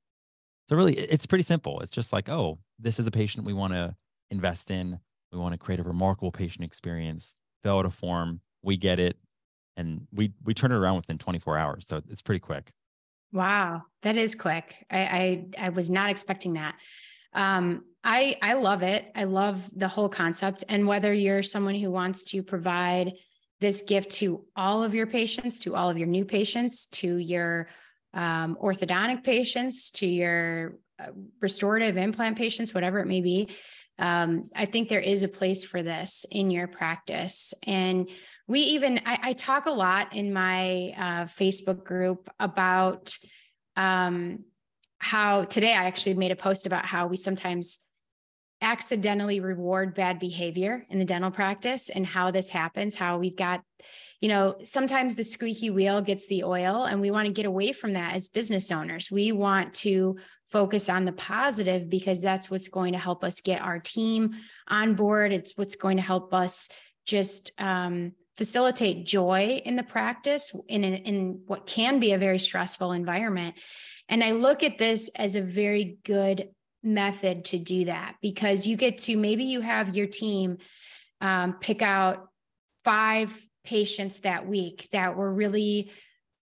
So 0.69 0.75
really, 0.75 0.98
it's 0.98 1.25
pretty 1.25 1.44
simple. 1.44 1.80
It's 1.80 1.92
just 1.92 2.12
like, 2.12 2.30
oh, 2.30 2.60
this 2.80 3.00
is 3.00 3.08
a 3.08 3.12
patient 3.12 3.46
we 3.46 3.54
want 3.54 3.74
to 3.74 3.96
invest 4.31 4.69
in. 4.69 5.00
We 5.31 5.40
want 5.40 5.54
to 5.54 5.58
create 5.58 5.80
a 5.80 5.84
remarkable 5.84 6.31
patient 6.31 6.64
experience. 6.66 7.38
Fill 7.64 7.80
out 7.80 7.86
a 7.86 7.90
form. 7.90 8.42
We 8.64 8.78
get 8.78 9.00
it, 9.00 9.18
and 9.78 10.08
we 10.14 10.34
we 10.44 10.54
turn 10.54 10.72
it 10.72 10.75
around 10.75 10.98
within 10.98 11.18
24 11.18 11.58
hours. 11.58 11.88
So 11.88 12.02
it's 12.10 12.22
pretty 12.22 12.40
quick. 12.40 12.72
Wow, 13.31 13.84
that 14.04 14.18
is 14.18 14.36
quick. 14.36 14.86
I 14.90 15.00
I, 15.58 15.66
I 15.66 15.69
was 15.69 15.90
not 15.90 16.10
expecting 16.10 16.54
that 16.54 16.75
um, 17.38 17.84
I 18.04 18.36
I 18.42 18.54
love 18.56 18.84
it. 18.84 19.06
I 19.16 19.25
love 19.25 19.69
the 19.75 19.88
whole 19.88 20.10
concept. 20.10 20.64
And 20.69 20.88
whether 20.88 21.14
you're 21.14 21.44
someone 21.44 21.75
who 21.75 21.92
wants 21.92 22.24
to 22.25 22.44
provide 22.44 23.14
this 23.60 23.81
gift 23.84 24.12
to 24.12 24.46
all 24.56 24.84
of 24.84 24.94
your 24.94 25.08
patients, 25.08 25.60
to 25.62 25.75
all 25.75 25.90
of 25.90 25.98
your 25.98 26.08
new 26.08 26.25
patients, 26.25 26.88
to 26.88 27.18
your 27.18 27.68
um, 28.18 28.58
orthodontic 28.62 29.24
patients, 29.24 29.92
to 29.92 30.08
your 30.08 30.75
uh, 31.00 31.12
restorative 31.40 31.96
implant 31.96 32.38
patients, 32.38 32.74
whatever 32.74 33.00
it 33.00 33.06
may 33.06 33.22
be. 33.22 33.50
Um, 34.00 34.50
I 34.56 34.66
think 34.66 34.90
there 34.90 35.00
is 35.00 35.24
a 35.24 35.28
place 35.28 35.64
for 35.64 35.84
this 35.84 36.25
in 36.31 36.52
your 36.52 36.68
practice. 36.68 37.54
And 37.66 38.10
we 38.48 38.60
even, 38.62 39.02
I, 39.06 39.19
I 39.22 39.34
talk 39.34 39.68
a 39.68 39.72
lot 39.72 40.16
in 40.16 40.34
my 40.34 40.94
uh, 40.98 41.25
Facebook 41.25 41.84
group 41.84 42.30
about 42.40 43.16
um, 43.75 44.44
how 45.00 45.44
today 45.44 45.74
I 45.74 45.86
actually 45.86 46.16
made 46.16 46.31
a 46.31 46.36
post 46.36 46.66
about 46.66 46.86
how 46.86 47.08
we 47.08 47.18
sometimes 47.18 47.80
accidentally 48.62 49.40
reward 49.40 49.94
bad 49.94 50.18
behavior 50.18 50.86
in 50.90 50.98
the 50.98 51.06
dental 51.06 51.30
practice 51.30 51.90
and 51.90 52.06
how 52.06 52.31
this 52.31 52.50
happens, 52.50 52.95
how 52.95 53.19
we've 53.19 53.36
got, 53.36 53.62
you 54.19 54.30
know, 54.30 54.56
sometimes 54.64 55.16
the 55.16 55.24
squeaky 55.24 55.69
wheel 55.69 56.02
gets 56.02 56.28
the 56.28 56.44
oil, 56.44 56.86
and 56.86 57.02
we 57.02 57.12
want 57.12 57.28
to 57.28 57.33
get 57.33 57.45
away 57.45 57.71
from 57.71 57.94
that 57.94 58.16
as 58.16 58.28
business 58.28 58.71
owners. 58.71 59.12
We 59.12 59.31
want 59.31 59.74
to 59.76 60.18
focus 60.47 60.90
on 60.90 61.06
the 61.06 61.12
positive 61.12 61.90
because 61.90 62.21
that's 62.21 62.50
what's 62.50 62.69
going 62.69 62.94
to 62.94 63.00
help 63.00 63.24
us 63.24 63.42
get 63.42 63.62
our 63.62 63.80
team 63.80 64.36
on 64.68 64.95
board. 64.95 65.33
It's 65.33 65.57
what's 65.57 65.76
going 65.76 65.97
to 65.97 66.04
help 66.04 66.33
us 66.33 66.69
just 67.06 67.52
um, 67.59 68.14
facilitate 68.38 69.06
joy 69.06 69.62
in 69.66 69.76
the 69.76 69.83
practice 69.83 70.56
in, 70.68 70.83
in 70.83 71.42
what 71.47 71.66
can 71.66 72.00
be 72.00 72.14
a 72.14 72.18
very 72.18 72.40
stressful 72.40 72.94
environment. 72.94 73.56
And 74.09 74.24
I 74.24 74.31
look 74.31 74.64
at 74.64 74.78
this 74.78 75.09
as 75.16 75.36
a 75.36 75.42
very 75.42 75.97
good 76.06 76.50
method 76.81 77.45
to 77.45 77.57
do 77.57 77.86
that 77.86 78.16
because 78.21 78.66
you 78.66 78.78
get 78.78 79.00
to 79.00 79.18
maybe 79.18 79.44
you 79.44 79.62
have 79.62 79.95
your 79.95 80.07
team 80.07 80.57
um, 81.19 81.54
pick 81.59 81.81
out 81.81 82.30
five 82.83 83.38
patients 83.68 84.21
that 84.21 84.47
week 84.47 84.88
that 84.94 85.18
were 85.18 85.31
really 85.31 85.92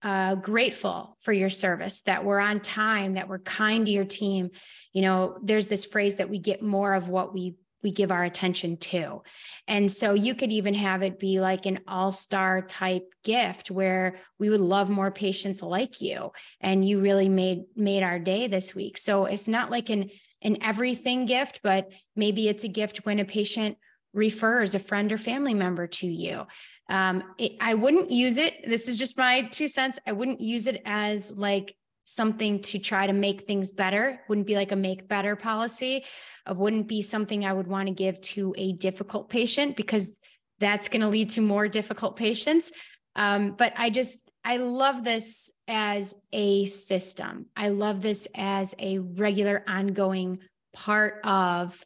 uh, 0.03 0.35
grateful 0.35 1.17
for 1.21 1.33
your 1.33 1.49
service, 1.49 2.03
that 2.03 2.25
were 2.25 2.41
on 2.41 2.59
time, 2.59 3.15
that 3.15 3.29
were 3.29 3.39
kind 3.39 3.87
to 3.87 3.93
your 3.93 4.05
team. 4.05 4.51
You 4.93 5.03
know, 5.03 5.39
there's 5.41 5.69
this 5.69 5.85
phrase 5.85 6.17
that 6.17 6.29
we 6.29 6.41
get 6.41 6.63
more 6.63 6.95
of 6.95 7.09
what 7.09 7.33
we 7.33 7.55
we 7.85 7.91
give 7.91 8.13
our 8.13 8.23
attention 8.23 8.77
to. 8.77 9.23
And 9.67 9.91
so 9.91 10.15
you 10.15 10.37
could 10.37 10.53
even 10.53 10.75
have 10.75 11.03
it 11.03 11.19
be 11.19 11.41
like 11.41 11.67
an 11.67 11.81
all-star 11.89 12.63
type 12.63 13.13
gift 13.25 13.73
where 13.73 14.21
we 14.39 14.51
would 14.51 14.61
love 14.61 14.89
more 14.89 15.11
patients 15.11 15.63
like 15.63 16.01
you 16.01 16.31
and 16.61 16.89
you 16.89 17.01
really 17.01 17.29
made 17.29 17.63
made 17.75 18.05
our 18.05 18.21
day 18.21 18.47
this 18.47 18.75
week. 18.75 18.99
So 18.99 19.25
it's 19.25 19.49
not 19.49 19.71
like 19.71 19.91
an 19.91 20.11
an 20.43 20.59
everything 20.63 21.27
gift, 21.27 21.61
but 21.63 21.89
maybe 22.17 22.49
it's 22.49 22.65
a 22.65 22.69
gift 22.69 23.05
when 23.05 23.21
a 23.21 23.25
patient 23.25 23.79
refers 24.13 24.75
a 24.75 24.79
friend 24.79 25.13
or 25.13 25.19
family 25.19 25.55
member 25.55 25.87
to 25.87 26.07
you. 26.07 26.47
Um, 26.89 27.23
it, 27.39 27.53
I 27.61 27.75
wouldn't 27.75 28.11
use 28.11 28.39
it. 28.39 28.67
This 28.67 28.89
is 28.89 28.99
just 28.99 29.17
my 29.17 29.43
two 29.43 29.69
cents. 29.69 29.99
I 30.07 30.13
wouldn't 30.13 30.41
use 30.41 30.67
it 30.67 30.83
as 30.85 31.33
like 31.37 31.75
something 32.05 32.61
to 32.61 32.79
try 32.79 33.07
to 33.07 33.13
make 33.13 33.43
things 33.43 33.73
better. 33.73 34.21
Wouldn't 34.29 34.47
be 34.47 34.57
like 34.57 34.73
a 34.73 34.77
make 34.77 35.09
better 35.09 35.37
policy 35.37 36.05
wouldn't 36.51 36.89
be 36.89 37.03
something 37.03 37.45
I 37.45 37.53
would 37.53 37.67
want 37.67 37.89
to 37.89 37.95
give 37.95 38.21
to 38.21 38.55
a 38.59 38.73
difficult 38.73 39.29
patient 39.29 39.77
because 39.77 40.19
that's 40.59 40.89
going 40.89 41.01
to 41.03 41.09
lead 41.09 41.31
to 41.31 41.41
more 41.41 41.69
difficult 41.69 42.17
patients. 42.17 42.73
Um, 43.15 43.53
but 43.53 43.73
I 43.77 43.91
just, 43.91 44.31
I 44.45 44.57
love 44.57 45.05
this 45.05 45.53
as 45.69 46.15
a 46.33 46.67
system. 46.67 47.47
I 47.57 47.69
love 47.69 48.01
this 48.01 48.27
as 48.35 48.75
a 48.79 48.99
regular, 48.99 49.63
ongoing 49.69 50.41
part 50.73 51.21
of 51.25 51.85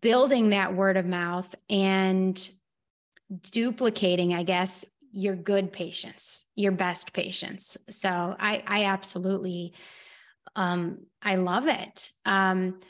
building 0.00 0.50
that 0.50 0.74
word 0.74 0.96
of 0.96 1.06
mouth 1.06 1.52
and 1.70 2.50
duplicating, 3.40 4.34
I 4.34 4.42
guess, 4.42 4.84
your 5.12 5.36
good 5.36 5.72
patients, 5.72 6.48
your 6.54 6.72
best 6.72 7.12
patients. 7.12 7.76
So 7.90 8.08
I, 8.08 8.62
I 8.66 8.84
absolutely, 8.84 9.74
um, 10.56 11.06
I 11.22 11.36
love 11.36 11.66
it. 11.66 12.10
Um, 12.24 12.80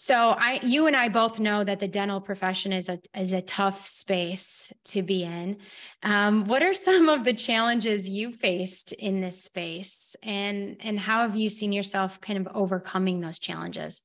so 0.00 0.16
I, 0.16 0.60
you 0.62 0.86
and 0.86 0.96
I 0.96 1.10
both 1.10 1.40
know 1.40 1.62
that 1.62 1.78
the 1.78 1.86
dental 1.86 2.22
profession 2.22 2.72
is 2.72 2.88
a 2.88 2.98
is 3.14 3.34
a 3.34 3.42
tough 3.42 3.86
space 3.86 4.72
to 4.86 5.02
be 5.02 5.24
in. 5.24 5.58
Um, 6.02 6.46
what 6.46 6.62
are 6.62 6.72
some 6.72 7.10
of 7.10 7.24
the 7.24 7.34
challenges 7.34 8.08
you 8.08 8.32
faced 8.32 8.92
in 8.92 9.20
this 9.20 9.44
space, 9.44 10.16
and 10.22 10.78
and 10.80 10.98
how 10.98 11.20
have 11.20 11.36
you 11.36 11.50
seen 11.50 11.70
yourself 11.70 12.18
kind 12.18 12.38
of 12.38 12.48
overcoming 12.54 13.20
those 13.20 13.38
challenges? 13.38 14.02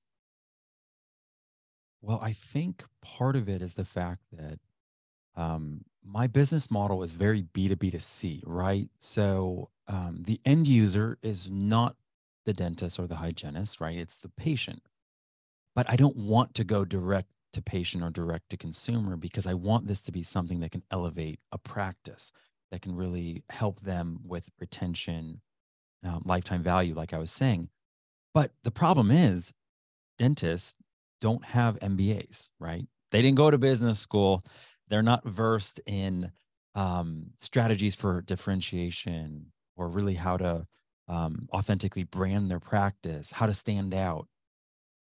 Well, 2.01 2.19
I 2.21 2.33
think 2.33 2.83
part 3.01 3.37
of 3.37 3.47
it 3.47 3.61
is 3.61 3.75
the 3.75 3.85
fact 3.85 4.21
that 4.33 4.59
um, 5.35 5.83
my 6.03 6.27
business 6.27 6.69
model 6.69 7.03
is 7.03 7.13
very 7.13 7.43
B2B 7.43 7.91
to 7.91 7.99
C, 7.99 8.43
right? 8.45 8.89
So 8.99 9.69
um, 9.87 10.23
the 10.25 10.39
end 10.45 10.67
user 10.67 11.17
is 11.21 11.49
not 11.49 11.95
the 12.45 12.53
dentist 12.53 12.99
or 12.99 13.07
the 13.07 13.15
hygienist, 13.15 13.81
right? 13.81 13.97
It's 13.97 14.17
the 14.17 14.29
patient. 14.29 14.81
But 15.75 15.89
I 15.89 15.95
don't 15.95 16.15
want 16.15 16.53
to 16.55 16.63
go 16.63 16.85
direct 16.85 17.29
to 17.53 17.61
patient 17.61 18.03
or 18.03 18.09
direct 18.09 18.49
to 18.49 18.57
consumer 18.57 19.17
because 19.17 19.47
I 19.47 19.53
want 19.53 19.87
this 19.87 20.01
to 20.01 20.11
be 20.11 20.23
something 20.23 20.59
that 20.59 20.71
can 20.71 20.83
elevate 20.91 21.39
a 21.51 21.57
practice 21.57 22.31
that 22.71 22.81
can 22.81 22.95
really 22.95 23.43
help 23.49 23.81
them 23.81 24.19
with 24.23 24.49
retention, 24.59 25.41
um, 26.03 26.21
lifetime 26.25 26.63
value, 26.63 26.93
like 26.93 27.13
I 27.13 27.17
was 27.17 27.31
saying. 27.31 27.69
But 28.33 28.51
the 28.63 28.71
problem 28.71 29.11
is, 29.11 29.53
dentists 30.17 30.75
don't 31.21 31.43
have 31.45 31.79
MBAs, 31.79 32.49
right? 32.59 32.85
They 33.11 33.21
didn't 33.21 33.37
go 33.37 33.49
to 33.49 33.57
business 33.57 33.99
school. 33.99 34.43
They're 34.89 35.01
not 35.01 35.25
versed 35.25 35.79
in 35.85 36.31
um, 36.75 37.27
strategies 37.37 37.95
for 37.95 38.21
differentiation 38.21 39.51
or 39.75 39.87
really 39.87 40.15
how 40.15 40.37
to 40.37 40.67
um, 41.07 41.47
authentically 41.53 42.03
brand 42.03 42.49
their 42.49 42.59
practice, 42.59 43.31
how 43.31 43.45
to 43.45 43.53
stand 43.53 43.93
out. 43.93 44.27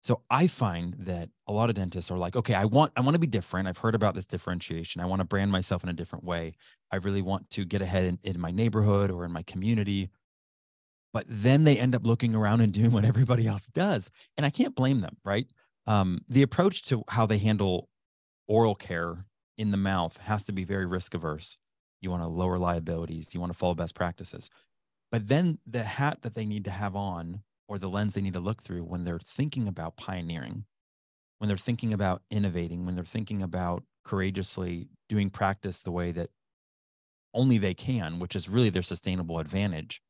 So 0.03 0.23
I 0.31 0.47
find 0.47 0.95
that 1.01 1.29
a 1.47 1.53
lot 1.53 1.69
of 1.69 1.77
dentists 1.77 2.11
are 2.11 2.17
like, 2.17 2.35
okay, 2.35 2.55
I 2.55 2.65
want 2.65 2.93
I 2.97 3.03
want 3.03 3.15
to 3.15 3.21
be 3.21 3.27
different. 3.27 3.69
I've 3.69 3.79
heard 3.79 3.95
about 3.95 4.15
this 4.15 4.25
differentiation. 4.25 5.03
I 5.03 5.07
want 5.07 5.21
to 5.21 5.27
brand 5.27 5.53
myself 5.53 5.83
in 5.83 5.91
a 5.91 5.95
different 5.95 6.25
way. 6.25 6.55
I 6.91 6.97
really 6.97 7.21
want 7.21 7.51
to 7.51 7.67
get 7.67 7.83
ahead 7.83 8.05
in, 8.05 8.19
in 8.25 8.41
my 8.41 8.51
neighborhood 8.51 9.11
or 9.11 9.27
in 9.27 9.33
my 9.33 9.43
community. 9.43 10.11
But 11.13 11.27
then 11.29 11.65
they 11.65 11.77
end 11.77 11.95
up 11.95 12.07
looking 12.07 12.35
around 12.35 12.63
and 12.63 12.73
doing 12.73 12.93
what 12.93 13.05
everybody 13.05 13.47
else 13.47 13.67
does. 13.67 14.11
And 14.39 14.47
I 14.47 14.51
can't 14.51 14.75
blame 14.75 15.03
them, 15.03 15.17
right? 15.25 15.47
Um, 15.87 16.21
the 16.29 16.43
approach 16.43 16.83
to 16.85 17.05
how 17.09 17.27
they 17.27 17.39
handle 17.39 17.89
oral 18.49 18.75
care 18.75 19.27
in 19.61 19.73
the 19.73 19.77
mouth 19.77 20.17
has 20.17 20.43
to 20.45 20.53
be 20.53 20.65
very 20.65 20.87
risk 20.87 21.13
averse. 21.13 21.59
You 22.01 22.11
want 22.11 22.23
to 22.23 22.29
lower 22.29 22.57
liabilities, 22.57 23.35
you 23.35 23.41
want 23.41 23.53
to 23.53 23.59
follow 23.59 23.75
best 23.75 23.95
practices. 23.95 24.49
But 25.13 25.29
then 25.29 25.59
the 25.67 25.83
hat 25.83 26.23
that 26.23 26.35
they 26.35 26.47
need 26.47 26.65
to 26.65 26.71
have 26.71 26.97
on 26.97 27.43
or 27.69 27.79
the 27.79 27.91
lens 27.91 28.15
they 28.15 28.23
need 28.23 28.33
to 28.33 28.41
look 28.41 28.63
through 28.63 28.85
when 28.85 29.05
they're 29.05 29.19
thinking 29.19 29.69
about 29.69 29.99
pioneering, 29.99 30.65
when 31.39 31.49
they're 31.49 31.59
thinking 31.59 31.93
about 31.93 32.23
innovating, 32.31 32.87
when 32.87 32.95
they're 32.95 33.05
thinking 33.05 33.43
about 33.43 33.85
courageously 34.03 34.89
doing 35.11 35.29
practice 35.29 35.81
the 35.81 35.93
way 35.93 36.11
that 36.11 36.31
only 37.35 37.59
they 37.59 37.75
can, 37.75 38.19
which 38.19 38.35
is 38.35 38.49
really 38.49 38.71
their 38.71 38.81
sustainable 38.81 39.39
advantage, 39.39 40.01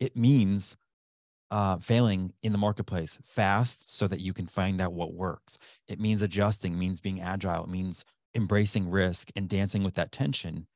it 0.00 0.16
means 0.16 0.78
uh, 1.50 1.76
failing 1.76 2.32
in 2.42 2.52
the 2.52 2.58
marketplace 2.58 3.18
fast 3.22 3.94
so 3.94 4.08
that 4.08 4.20
you 4.20 4.32
can 4.32 4.46
find 4.46 4.80
out 4.80 4.94
what 4.94 5.12
works. 5.12 5.58
It 5.88 6.00
means 6.00 6.22
adjusting, 6.22 6.78
means 6.78 7.00
being 7.00 7.20
agile, 7.20 7.64
it 7.64 7.70
means 7.70 8.06
embracing 8.34 8.90
risk 8.90 9.30
and 9.36 9.48
dancing 9.48 9.82
with 9.82 9.94
that 9.94 10.12
tension. 10.12 10.66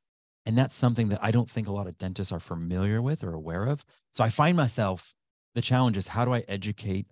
And 0.45 0.57
that's 0.57 0.75
something 0.75 1.09
that 1.09 1.19
I 1.21 1.31
don't 1.31 1.49
think 1.49 1.67
a 1.67 1.73
lot 1.73 1.87
of 1.87 1.97
dentists 1.97 2.31
are 2.31 2.39
familiar 2.39 3.01
with 3.01 3.23
or 3.23 3.33
aware 3.33 3.65
of. 3.65 3.83
So 4.13 4.23
I 4.23 4.29
find 4.29 4.55
myself 4.55 5.13
the 5.55 5.61
challenge 5.61 5.97
is 5.97 6.07
how 6.07 6.23
do 6.23 6.33
I 6.33 6.45
educate? 6.47 7.07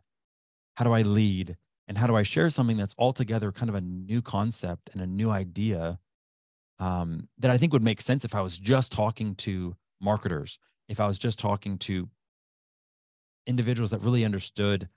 How 0.76 0.86
do 0.86 0.94
I 0.94 1.02
lead? 1.02 1.58
And 1.88 1.98
how 1.98 2.08
do 2.08 2.16
I 2.16 2.24
share 2.24 2.50
something 2.50 2.78
that's 2.78 2.96
altogether 2.98 3.52
kind 3.52 3.70
of 3.70 3.76
a 3.76 3.82
new 3.82 4.22
concept 4.22 4.90
and 4.94 5.02
a 5.02 5.08
new 5.08 5.30
idea 5.30 6.00
um, 6.80 7.28
that 7.38 7.52
I 7.52 7.58
think 7.58 7.74
would 7.74 7.84
make 7.84 8.02
sense 8.02 8.26
if 8.26 8.36
I 8.36 8.42
was 8.42 8.58
just 8.58 8.92
talking 8.92 9.36
to 9.36 9.76
marketers, 10.02 10.60
if 10.88 11.00
I 11.00 11.08
was 11.08 11.18
just 11.18 11.40
talking 11.40 11.78
to 11.80 12.10
individuals 13.48 13.92
that 13.92 14.02
really 14.02 14.26
understood 14.26 14.90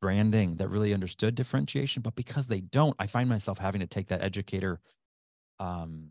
branding, 0.00 0.56
that 0.56 0.68
really 0.68 0.94
understood 0.94 1.34
differentiation. 1.34 2.02
But 2.02 2.14
because 2.14 2.46
they 2.46 2.60
don't, 2.60 2.96
I 2.98 3.06
find 3.06 3.28
myself 3.28 3.58
having 3.58 3.80
to 3.80 3.86
take 3.86 4.08
that 4.08 4.22
educator 4.22 4.80
um, 5.58 6.08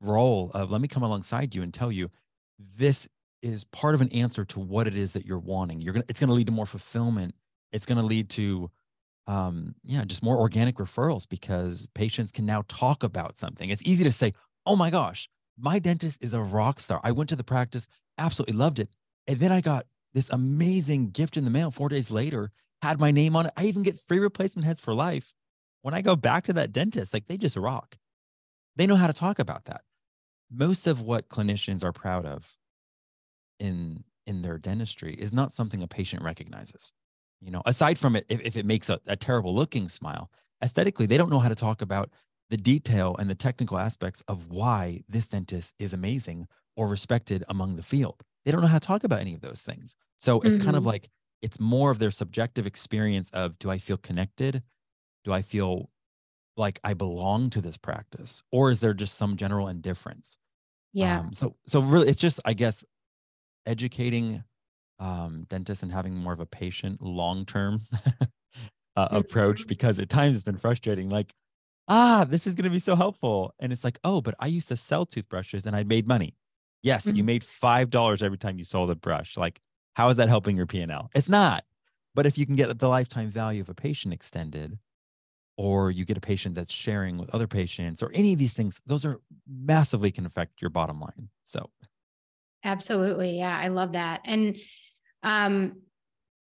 role 0.00 0.50
of 0.54 0.70
let 0.70 0.80
me 0.80 0.88
come 0.88 1.02
alongside 1.02 1.54
you 1.54 1.62
and 1.62 1.72
tell 1.72 1.92
you 1.92 2.10
this 2.76 3.08
is 3.42 3.64
part 3.64 3.94
of 3.94 4.00
an 4.00 4.08
answer 4.12 4.44
to 4.46 4.60
what 4.60 4.86
it 4.86 4.96
is 4.96 5.12
that 5.12 5.26
you're 5.26 5.38
wanting. 5.38 5.80
You're 5.80 5.92
gonna 5.92 6.06
it's 6.08 6.20
gonna 6.20 6.32
lead 6.32 6.46
to 6.46 6.52
more 6.52 6.66
fulfillment. 6.66 7.34
It's 7.72 7.86
gonna 7.86 8.02
lead 8.02 8.30
to 8.30 8.70
um, 9.26 9.74
yeah, 9.84 10.04
just 10.04 10.22
more 10.22 10.38
organic 10.38 10.76
referrals 10.76 11.28
because 11.28 11.86
patients 11.94 12.30
can 12.30 12.44
now 12.46 12.62
talk 12.68 13.02
about 13.02 13.38
something. 13.38 13.70
It's 13.70 13.82
easy 13.84 14.04
to 14.04 14.12
say, 14.12 14.34
oh 14.66 14.76
my 14.76 14.90
gosh, 14.90 15.28
my 15.58 15.78
dentist 15.78 16.22
is 16.22 16.34
a 16.34 16.42
rock 16.42 16.80
star. 16.80 17.00
I 17.02 17.12
went 17.12 17.28
to 17.30 17.36
the 17.36 17.44
practice, 17.44 17.86
absolutely 18.18 18.56
loved 18.56 18.78
it. 18.78 18.90
And 19.26 19.38
then 19.38 19.52
I 19.52 19.60
got 19.60 19.86
this 20.12 20.30
amazing 20.30 21.10
gift 21.10 21.36
in 21.36 21.44
the 21.44 21.50
mail 21.50 21.70
four 21.70 21.88
days 21.88 22.10
later, 22.10 22.50
had 22.84 23.00
my 23.00 23.10
name 23.10 23.34
on 23.34 23.46
it. 23.46 23.52
I 23.56 23.64
even 23.64 23.82
get 23.82 23.98
free 24.06 24.18
replacement 24.18 24.66
heads 24.66 24.80
for 24.80 24.92
life. 24.92 25.32
When 25.80 25.94
I 25.94 26.02
go 26.02 26.16
back 26.16 26.44
to 26.44 26.52
that 26.54 26.72
dentist, 26.72 27.14
like 27.14 27.26
they 27.26 27.38
just 27.38 27.56
rock. 27.56 27.96
They 28.76 28.86
know 28.86 28.96
how 28.96 29.06
to 29.06 29.12
talk 29.12 29.38
about 29.38 29.64
that. 29.64 29.80
Most 30.50 30.86
of 30.86 31.00
what 31.00 31.30
clinicians 31.30 31.82
are 31.82 31.92
proud 31.92 32.26
of 32.26 32.56
in 33.58 34.04
in 34.26 34.42
their 34.42 34.58
dentistry 34.58 35.14
is 35.14 35.32
not 35.32 35.52
something 35.52 35.82
a 35.82 35.88
patient 35.88 36.22
recognizes. 36.22 36.92
You 37.40 37.50
know, 37.50 37.62
aside 37.66 37.98
from 37.98 38.16
it, 38.16 38.26
if, 38.28 38.40
if 38.40 38.56
it 38.56 38.66
makes 38.66 38.88
a, 38.88 39.00
a 39.06 39.16
terrible 39.16 39.54
looking 39.54 39.88
smile, 39.88 40.30
aesthetically, 40.62 41.06
they 41.06 41.18
don't 41.18 41.30
know 41.30 41.40
how 41.40 41.50
to 41.50 41.54
talk 41.54 41.82
about 41.82 42.10
the 42.50 42.56
detail 42.56 43.16
and 43.18 43.28
the 43.28 43.34
technical 43.34 43.78
aspects 43.78 44.22
of 44.28 44.50
why 44.50 45.02
this 45.08 45.26
dentist 45.28 45.74
is 45.78 45.92
amazing 45.92 46.46
or 46.76 46.88
respected 46.88 47.44
among 47.48 47.76
the 47.76 47.82
field. 47.82 48.22
They 48.44 48.52
don't 48.52 48.60
know 48.60 48.66
how 48.68 48.78
to 48.78 48.86
talk 48.86 49.04
about 49.04 49.20
any 49.20 49.34
of 49.34 49.40
those 49.40 49.62
things. 49.62 49.96
So 50.16 50.40
it's 50.40 50.56
mm-hmm. 50.56 50.64
kind 50.64 50.76
of 50.76 50.82
mm-hmm. 50.82 50.90
like 50.90 51.10
it's 51.44 51.60
more 51.60 51.90
of 51.90 51.98
their 51.98 52.10
subjective 52.10 52.66
experience 52.66 53.28
of 53.30 53.58
do 53.58 53.70
I 53.70 53.76
feel 53.76 53.98
connected? 53.98 54.62
Do 55.24 55.32
I 55.32 55.42
feel 55.42 55.90
like 56.56 56.80
I 56.82 56.94
belong 56.94 57.50
to 57.50 57.60
this 57.60 57.76
practice? 57.76 58.42
Or 58.50 58.70
is 58.70 58.80
there 58.80 58.94
just 58.94 59.18
some 59.18 59.36
general 59.36 59.68
indifference? 59.68 60.38
Yeah. 60.94 61.20
Um, 61.20 61.34
so 61.34 61.54
so 61.66 61.82
really 61.82 62.08
it's 62.08 62.18
just, 62.18 62.40
I 62.46 62.54
guess, 62.54 62.82
educating 63.66 64.42
um, 64.98 65.44
dentists 65.50 65.82
and 65.82 65.92
having 65.92 66.14
more 66.14 66.32
of 66.32 66.40
a 66.40 66.46
patient 66.46 67.02
long-term 67.02 67.80
uh, 68.96 69.08
approach 69.10 69.60
mm-hmm. 69.60 69.68
because 69.68 69.98
at 69.98 70.08
times 70.08 70.34
it's 70.34 70.44
been 70.44 70.56
frustrating. 70.56 71.10
Like, 71.10 71.34
ah, 71.88 72.24
this 72.26 72.46
is 72.46 72.54
going 72.54 72.64
to 72.64 72.70
be 72.70 72.78
so 72.78 72.96
helpful. 72.96 73.52
And 73.58 73.70
it's 73.70 73.84
like, 73.84 73.98
oh, 74.02 74.22
but 74.22 74.34
I 74.38 74.46
used 74.46 74.68
to 74.68 74.76
sell 74.76 75.04
toothbrushes 75.04 75.66
and 75.66 75.76
I 75.76 75.82
made 75.82 76.08
money. 76.08 76.36
Yes, 76.82 77.06
mm-hmm. 77.06 77.16
you 77.16 77.24
made 77.24 77.42
$5 77.42 78.22
every 78.22 78.38
time 78.38 78.56
you 78.56 78.64
sold 78.64 78.90
a 78.90 78.94
brush. 78.94 79.36
Like, 79.36 79.60
how 79.94 80.08
is 80.08 80.16
that 80.18 80.28
helping 80.28 80.56
your 80.56 80.66
P&L? 80.66 81.10
It's 81.14 81.28
not. 81.28 81.64
But 82.14 82.26
if 82.26 82.38
you 82.38 82.46
can 82.46 82.56
get 82.56 82.78
the 82.78 82.88
lifetime 82.88 83.28
value 83.28 83.60
of 83.60 83.68
a 83.68 83.74
patient 83.74 84.14
extended, 84.14 84.78
or 85.56 85.90
you 85.90 86.04
get 86.04 86.16
a 86.16 86.20
patient 86.20 86.54
that's 86.54 86.72
sharing 86.72 87.16
with 87.16 87.30
other 87.34 87.46
patients, 87.46 88.02
or 88.02 88.10
any 88.12 88.32
of 88.32 88.38
these 88.38 88.54
things, 88.54 88.80
those 88.86 89.04
are 89.04 89.20
massively 89.48 90.12
can 90.12 90.26
affect 90.26 90.60
your 90.60 90.70
bottom 90.70 91.00
line. 91.00 91.28
So, 91.42 91.70
absolutely. 92.64 93.38
Yeah, 93.38 93.56
I 93.56 93.68
love 93.68 93.92
that. 93.92 94.20
And 94.24 94.56
um, 95.22 95.80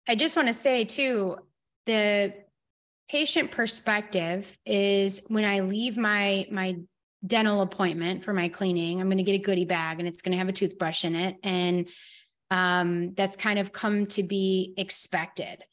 I 0.07 0.15
just 0.15 0.35
want 0.35 0.47
to 0.47 0.53
say, 0.53 0.85
too, 0.85 1.38
the 1.85 2.33
patient 3.09 3.51
perspective 3.51 4.57
is 4.65 5.25
when 5.27 5.45
I 5.45 5.62
leave 5.62 5.97
my 5.97 6.47
my 6.50 6.77
dental 7.25 7.62
appointment 7.62 8.23
for 8.23 8.33
my 8.33 8.50
cleaning, 8.50 9.00
I'm 9.00 9.07
going 9.07 9.17
to 9.17 9.23
get 9.23 9.35
a 9.35 9.38
goodie 9.38 9.65
bag 9.65 10.00
and 10.00 10.07
it's 10.07 10.21
going 10.21 10.33
to 10.33 10.38
have 10.38 10.50
a 10.50 10.53
toothbrush 10.53 11.05
in 11.05 11.15
it. 11.15 11.38
And 11.43 11.88
um, 12.53 13.15
that's 13.15 13.36
kind 13.36 13.57
of 13.57 13.74
come 13.74 14.05
to 14.05 14.22
be 14.22 14.75
expected. 14.77 15.63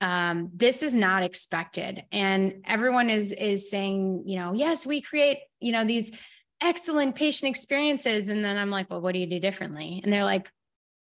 Um, 0.00 0.50
this 0.54 0.84
is 0.84 0.94
not 0.94 1.24
expected. 1.24 2.04
And 2.12 2.62
everyone 2.64 3.10
is 3.10 3.32
is 3.32 3.68
saying, 3.68 4.22
you 4.26 4.36
know, 4.36 4.52
yes, 4.52 4.86
we 4.86 5.00
create, 5.00 5.38
you 5.58 5.72
know, 5.72 5.84
these 5.84 6.12
excellent 6.60 7.16
patient 7.16 7.50
experiences. 7.50 8.28
And 8.28 8.44
then 8.44 8.56
I'm 8.56 8.70
like, 8.70 8.88
well, 8.88 9.00
what 9.00 9.14
do 9.14 9.18
you 9.18 9.26
do 9.26 9.40
differently? 9.40 10.00
And 10.04 10.12
they're 10.12 10.24
like, 10.24 10.48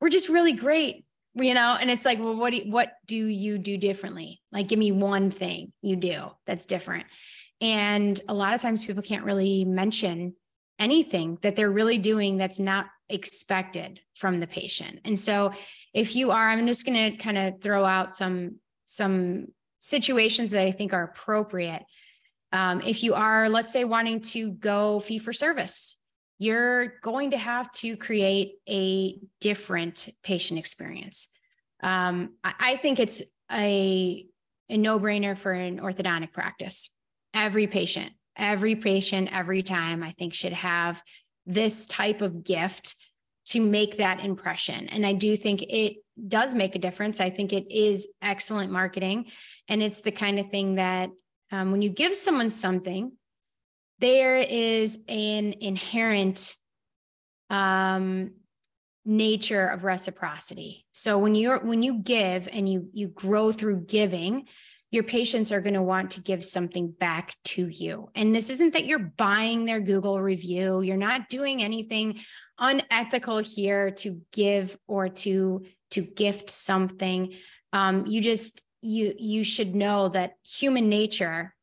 we're 0.01 0.11
just 0.11 0.29
really 0.29 0.53
great 0.53 1.05
you 1.35 1.55
know 1.55 1.77
and 1.81 1.89
it's 1.91 2.05
like 2.05 2.19
well 2.19 2.35
what 2.35 2.51
do 2.51 2.57
you, 2.57 2.73
what 2.73 2.95
do 3.07 3.15
you 3.15 3.57
do 3.57 3.79
differently 3.79 4.41
like 4.51 4.67
give 4.67 4.81
me 4.81 4.91
one 4.91 5.31
thing 5.31 5.73
you 5.81 5.95
do 5.95 6.25
that's 6.45 6.67
different 6.67 7.07
and 7.61 8.21
a 8.29 8.35
lot 8.35 8.53
of 8.53 8.61
times 8.61 8.85
people 8.85 9.03
can't 9.03 9.25
really 9.25 9.65
mention 9.65 10.35
anything 10.81 11.39
that 11.43 11.55
they're 11.55 11.71
really 11.71 11.99
doing 11.99 12.37
that's 12.37 12.59
not 12.59 12.87
expected 13.11 14.01
from 14.15 14.41
the 14.41 14.47
patient. 14.47 15.01
And 15.05 15.19
so 15.19 15.53
if 15.93 16.15
you 16.17 16.31
are, 16.31 16.51
I'm 16.51 16.67
just 16.67 16.87
going 16.87 17.13
to 17.13 17.17
kind 17.17 17.39
of 17.39 17.61
throw 17.61 17.85
out 17.85 18.15
some 18.15 18.57
some 18.87 19.47
situations 19.79 20.51
that 20.51 20.67
I 20.67 20.73
think 20.73 20.93
are 20.93 21.05
appropriate. 21.05 21.83
Um, 22.53 22.81
if 22.81 23.03
you 23.03 23.15
are, 23.15 23.49
let's 23.49 23.73
say, 23.73 23.85
wanting 23.85 24.21
to 24.21 24.51
go 24.53 25.01
fee 25.01 25.19
for 25.19 25.33
service, 25.33 25.97
you're 26.39 26.95
going 27.03 27.31
to 27.31 27.39
have 27.39 27.71
to 27.73 27.97
create 27.97 28.55
a 28.69 29.19
different 29.41 30.09
patient 30.23 30.59
experience. 30.59 31.29
Um, 31.83 32.35
I, 32.43 32.55
I 32.61 32.77
think 32.77 32.99
it's 32.99 33.23
a, 33.53 34.27
a 34.69 34.77
no 34.77 34.99
brainer 34.99 35.37
for 35.37 35.53
an 35.53 35.79
orthodontic 35.79 36.33
practice. 36.33 36.91
Every 37.33 37.67
patient, 37.67 38.13
every 38.37 38.75
patient, 38.75 39.31
every 39.33 39.63
time, 39.63 40.03
I 40.03 40.11
think 40.13 40.35
should 40.35 40.53
have 40.53 41.01
this 41.47 41.87
type 41.87 42.21
of 42.21 42.45
gift 42.45 42.95
to 43.47 43.61
make 43.61 43.97
that 43.97 44.21
impression. 44.21 44.89
And 44.89 45.05
I 45.05 45.13
do 45.13 45.37
think 45.37 45.63
it 45.63 45.97
does 46.29 46.55
make 46.55 46.75
a 46.75 46.79
difference. 46.79 47.21
I 47.21 47.31
think 47.31 47.53
it 47.53 47.71
is 47.71 48.17
excellent 48.23 48.71
marketing. 48.71 49.27
And 49.69 49.83
it's 49.83 50.03
the 50.03 50.13
kind 50.13 50.39
of 50.39 50.51
thing 50.51 50.77
that 50.77 51.11
um, 51.51 51.73
when 51.73 51.83
you 51.83 51.91
give 51.91 52.15
someone 52.15 52.51
something, 52.51 53.13
there 53.99 54.37
is 54.37 55.05
an 55.09 55.55
inherent 55.61 56.55
um, 57.51 58.33
nature 59.05 59.67
of 59.67 59.85
reciprocity. 59.85 60.87
So 60.93 61.19
when 61.19 61.35
you're 61.35 61.59
when 61.59 61.83
you 61.83 61.99
give 61.99 62.49
and 62.53 62.69
you 62.69 62.89
you 62.93 63.09
grow 63.09 63.53
through 63.53 63.87
giving, 63.87 64.47
your 64.91 65.05
patients 65.05 65.53
are 65.53 65.61
going 65.61 65.75
to 65.75 65.83
want 65.83 66.13
to 66.13 66.21
give 66.21 66.45
something 66.45 66.91
back 66.91 67.35
to 67.45 67.67
you. 67.67 68.11
And 68.15 68.35
this 68.35 68.51
isn't 68.51 68.73
that 68.73 68.87
you're 68.87 68.99
buying 68.99 69.65
their 69.65 69.81
Google 69.81 70.21
review. 70.21 70.83
You're 70.83 70.97
not 70.97 71.29
doing 71.29 71.63
anything 71.63 72.21
unethical 72.59 73.39
here 73.39 73.93
to 73.93 74.21
give 74.33 74.77
or 74.87 75.09
to 75.09 75.65
to 75.93 76.03
gift 76.03 76.51
something. 76.51 77.35
Um, 77.73 78.07
you 78.07 78.21
just 78.21 78.63
you 78.81 79.15
you 79.17 79.45
should 79.45 79.75
know 79.75 80.09
that 80.09 80.35
human 80.43 80.89
nature 80.89 81.55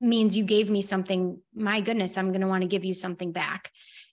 means 0.00 0.36
you 0.36 0.44
gave 0.44 0.70
me 0.70 0.82
something. 0.82 1.40
My 1.54 1.80
goodness, 1.80 2.16
I'm 2.16 2.28
going 2.28 2.40
to 2.40 2.46
want 2.46 2.62
to 2.62 2.68
give 2.68 2.84
you 2.84 2.94
something 2.94 3.32
back. 3.32 3.70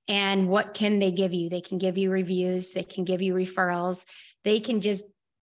And 0.08 0.48
what 0.48 0.74
can 0.74 1.00
they 1.00 1.12
give 1.12 1.34
you? 1.34 1.50
They 1.50 1.62
can 1.62 1.78
give 1.78 1.98
you 1.98 2.10
reviews. 2.10 2.72
They 2.72 2.84
can 2.84 3.04
give 3.04 3.22
you 3.22 3.34
referrals. 3.34 4.06
They 4.44 4.60
can 4.60 4.80
just 4.80 5.06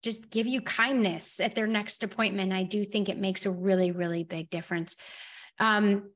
just 0.05 0.31
give 0.31 0.47
you 0.47 0.61
kindness 0.61 1.41
at 1.41 1.55
their 1.55 1.67
next 1.67 2.05
appointment. 2.05 2.53
I 2.53 2.63
do 2.63 2.85
think 2.85 3.09
it 3.09 3.19
makes 3.19 3.47
a 3.47 3.51
really, 3.51 3.91
really 3.91 4.23
big 4.23 4.51
difference. 4.51 4.97
Um, 5.59 6.11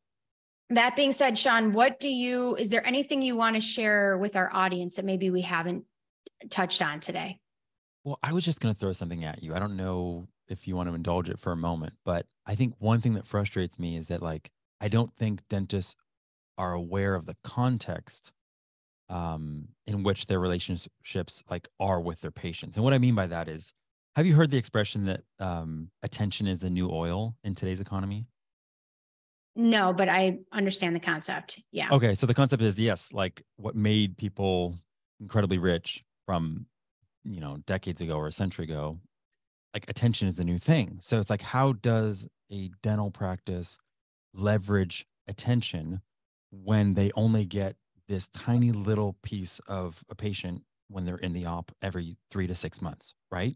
that 0.71 0.95
being 0.95 1.13
said, 1.13 1.39
Shawn, 1.39 1.73
what 1.73 1.99
do 1.99 2.11
you, 2.11 2.55
is 2.57 2.71
there 2.71 2.87
anything 2.87 3.23
you 3.23 3.35
want 3.35 3.57
to 3.57 3.61
share 3.61 4.19
with 4.19 4.37
our 4.37 4.51
audience 4.53 4.97
that 4.97 5.05
maybe 5.05 5.31
we 5.31 5.41
haven't 5.41 5.85
touched 6.51 6.83
on 6.83 7.01
today? 7.01 7.41
Well, 8.05 8.19
I 8.23 8.33
was 8.33 8.45
just 8.45 8.61
going 8.61 8.75
to 8.75 8.79
throw 8.79 8.93
something 8.93 9.25
at 9.25 9.43
you. 9.43 9.55
I 9.55 9.59
don't 9.59 9.77
know 9.77 10.29
if 10.49 10.69
you 10.69 10.77
want 10.77 10.89
to 10.89 10.95
indulge 10.95 11.31
it 11.31 11.39
for 11.39 11.53
a 11.53 11.57
moment, 11.57 11.95
but 12.05 12.27
I 12.47 12.55
think 12.55 12.75
one 12.79 13.01
thing 13.01 13.15
that 13.15 13.27
frustrates 13.27 13.79
me 13.79 13.97
is 13.97 14.09
that, 14.09 14.23
like, 14.23 14.51
I 14.81 14.89
don't 14.89 15.13
think 15.17 15.41
dentists 15.49 15.97
are 16.57 16.73
aware 16.73 17.15
of 17.15 17.27
the 17.27 17.37
context 17.45 18.33
um, 19.09 19.69
in 19.87 20.03
which 20.03 20.27
their 20.27 20.41
relationships 20.41 21.43
like 21.51 21.69
are 21.81 22.01
with 22.01 22.21
their 22.21 22.31
patients. 22.31 22.77
And 22.77 22.85
what 22.85 22.93
I 22.95 22.99
mean 22.99 23.15
by 23.15 23.27
that 23.27 23.49
is, 23.49 23.73
have 24.19 24.27
you 24.27 24.35
heard 24.35 24.51
the 24.51 24.59
expression 24.59 25.05
that 25.05 25.23
um, 25.39 25.93
attention 26.03 26.49
is 26.49 26.59
the 26.59 26.69
new 26.69 26.91
oil 26.91 27.37
in 27.45 27.55
today's 27.55 27.79
economy? 27.79 28.27
No, 29.55 29.93
but 29.93 30.09
I 30.09 30.41
understand 30.51 30.97
the 30.97 31.01
concept. 31.01 31.61
Yeah. 31.71 31.87
Okay. 31.93 32.17
So 32.17 32.27
the 32.27 32.35
concept 32.35 32.61
is 32.61 32.81
yes, 32.81 33.13
like 33.13 33.45
what 33.59 33.77
made 33.77 34.17
people 34.17 34.75
incredibly 35.21 35.59
rich 35.59 36.03
from, 36.27 36.67
you 37.23 37.39
know, 37.39 37.59
decades 37.67 38.01
ago 38.01 38.17
or 38.17 38.27
a 38.27 38.33
century 38.33 38.65
ago, 38.65 38.97
like 39.73 39.89
attention 39.89 40.27
is 40.27 40.35
the 40.35 40.45
new 40.45 40.59
thing. 40.59 40.99
So 41.01 41.21
it's 41.21 41.31
like, 41.31 41.43
how 41.43 41.75
does 41.75 42.27
a 42.51 42.73
dental 42.83 43.13
practice 43.13 43.79
leverage 44.35 45.07
attention 45.29 46.01
when 46.51 46.95
they 46.95 47.13
only 47.15 47.45
get 47.45 47.77
this 48.09 48.27
tiny 48.35 48.73
little 48.73 49.15
piece 49.23 49.61
of 49.69 50.03
a 50.11 50.17
patient 50.17 50.65
when 50.89 51.05
they're 51.05 51.19
in 51.19 51.35
the 51.35 51.47
op 51.47 51.71
every 51.81 52.17
three 52.33 52.49
to 52.49 52.57
six 52.57 52.83
months, 52.83 53.15
right? 53.31 53.55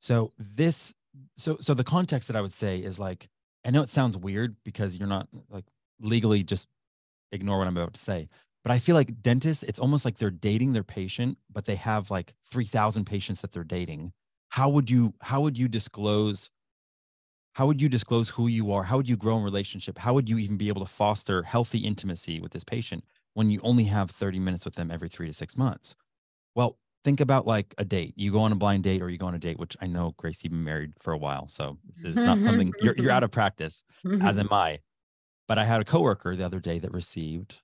So 0.00 0.32
this, 0.38 0.94
so 1.36 1.56
so 1.60 1.74
the 1.74 1.84
context 1.84 2.28
that 2.28 2.36
I 2.36 2.40
would 2.40 2.52
say 2.52 2.78
is 2.78 2.98
like, 2.98 3.28
I 3.64 3.70
know 3.70 3.82
it 3.82 3.88
sounds 3.88 4.16
weird 4.16 4.56
because 4.64 4.96
you're 4.96 5.08
not 5.08 5.28
like 5.48 5.64
legally 6.00 6.42
just 6.42 6.68
ignore 7.32 7.58
what 7.58 7.68
I'm 7.68 7.76
about 7.76 7.94
to 7.94 8.00
say, 8.00 8.28
but 8.64 8.72
I 8.72 8.78
feel 8.78 8.94
like 8.96 9.22
dentists, 9.22 9.62
it's 9.64 9.78
almost 9.80 10.04
like 10.04 10.18
they're 10.18 10.30
dating 10.30 10.72
their 10.72 10.84
patient, 10.84 11.38
but 11.52 11.64
they 11.66 11.76
have 11.76 12.10
like 12.10 12.34
three 12.46 12.66
thousand 12.66 13.06
patients 13.06 13.40
that 13.42 13.52
they're 13.52 13.64
dating. 13.64 14.12
How 14.50 14.68
would 14.70 14.90
you 14.90 15.14
how 15.22 15.40
would 15.42 15.58
you 15.58 15.68
disclose 15.68 16.50
how 17.54 17.66
would 17.66 17.80
you 17.80 17.88
disclose 17.88 18.30
who 18.30 18.48
you 18.48 18.72
are? 18.72 18.82
How 18.82 18.96
would 18.96 19.08
you 19.08 19.16
grow 19.16 19.36
in 19.38 19.44
relationship? 19.44 19.98
How 19.98 20.12
would 20.14 20.28
you 20.28 20.38
even 20.38 20.56
be 20.56 20.68
able 20.68 20.84
to 20.84 20.90
foster 20.90 21.42
healthy 21.44 21.78
intimacy 21.78 22.40
with 22.40 22.52
this 22.52 22.64
patient 22.64 23.04
when 23.34 23.50
you 23.50 23.60
only 23.62 23.84
have 23.84 24.10
30 24.10 24.40
minutes 24.40 24.64
with 24.64 24.74
them 24.74 24.90
every 24.90 25.08
three 25.08 25.26
to 25.28 25.32
six 25.32 25.56
months? 25.56 25.94
Well, 26.54 26.78
think 27.04 27.20
about 27.20 27.46
like 27.46 27.74
a 27.78 27.84
date. 27.84 28.14
You 28.16 28.32
go 28.32 28.40
on 28.40 28.52
a 28.52 28.56
blind 28.56 28.82
date 28.82 29.02
or 29.02 29.10
you 29.10 29.18
go 29.18 29.26
on 29.26 29.34
a 29.34 29.38
date, 29.38 29.58
which 29.58 29.76
I 29.80 29.86
know 29.86 30.14
Grace, 30.16 30.42
you've 30.42 30.52
been 30.52 30.64
married 30.64 30.94
for 31.00 31.12
a 31.12 31.18
while. 31.18 31.48
So 31.48 31.78
this 32.02 32.12
is 32.12 32.16
not 32.16 32.38
mm-hmm. 32.38 32.46
something 32.46 32.72
you're, 32.80 32.96
you're 32.96 33.12
out 33.12 33.22
of 33.24 33.30
practice, 33.30 33.84
as 34.04 34.12
mm-hmm. 34.12 34.40
am 34.40 34.48
I. 34.50 34.80
But 35.46 35.58
I 35.58 35.64
had 35.64 35.80
a 35.80 35.84
coworker 35.84 36.34
the 36.34 36.46
other 36.46 36.60
day 36.60 36.78
that 36.78 36.92
received 36.92 37.60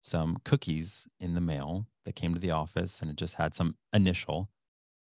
some 0.00 0.36
cookies 0.44 1.06
in 1.18 1.34
the 1.34 1.40
mail 1.40 1.86
that 2.04 2.14
came 2.14 2.34
to 2.34 2.40
the 2.40 2.50
office 2.50 3.00
and 3.00 3.10
it 3.10 3.16
just 3.16 3.34
had 3.34 3.54
some 3.54 3.74
initial 3.94 4.50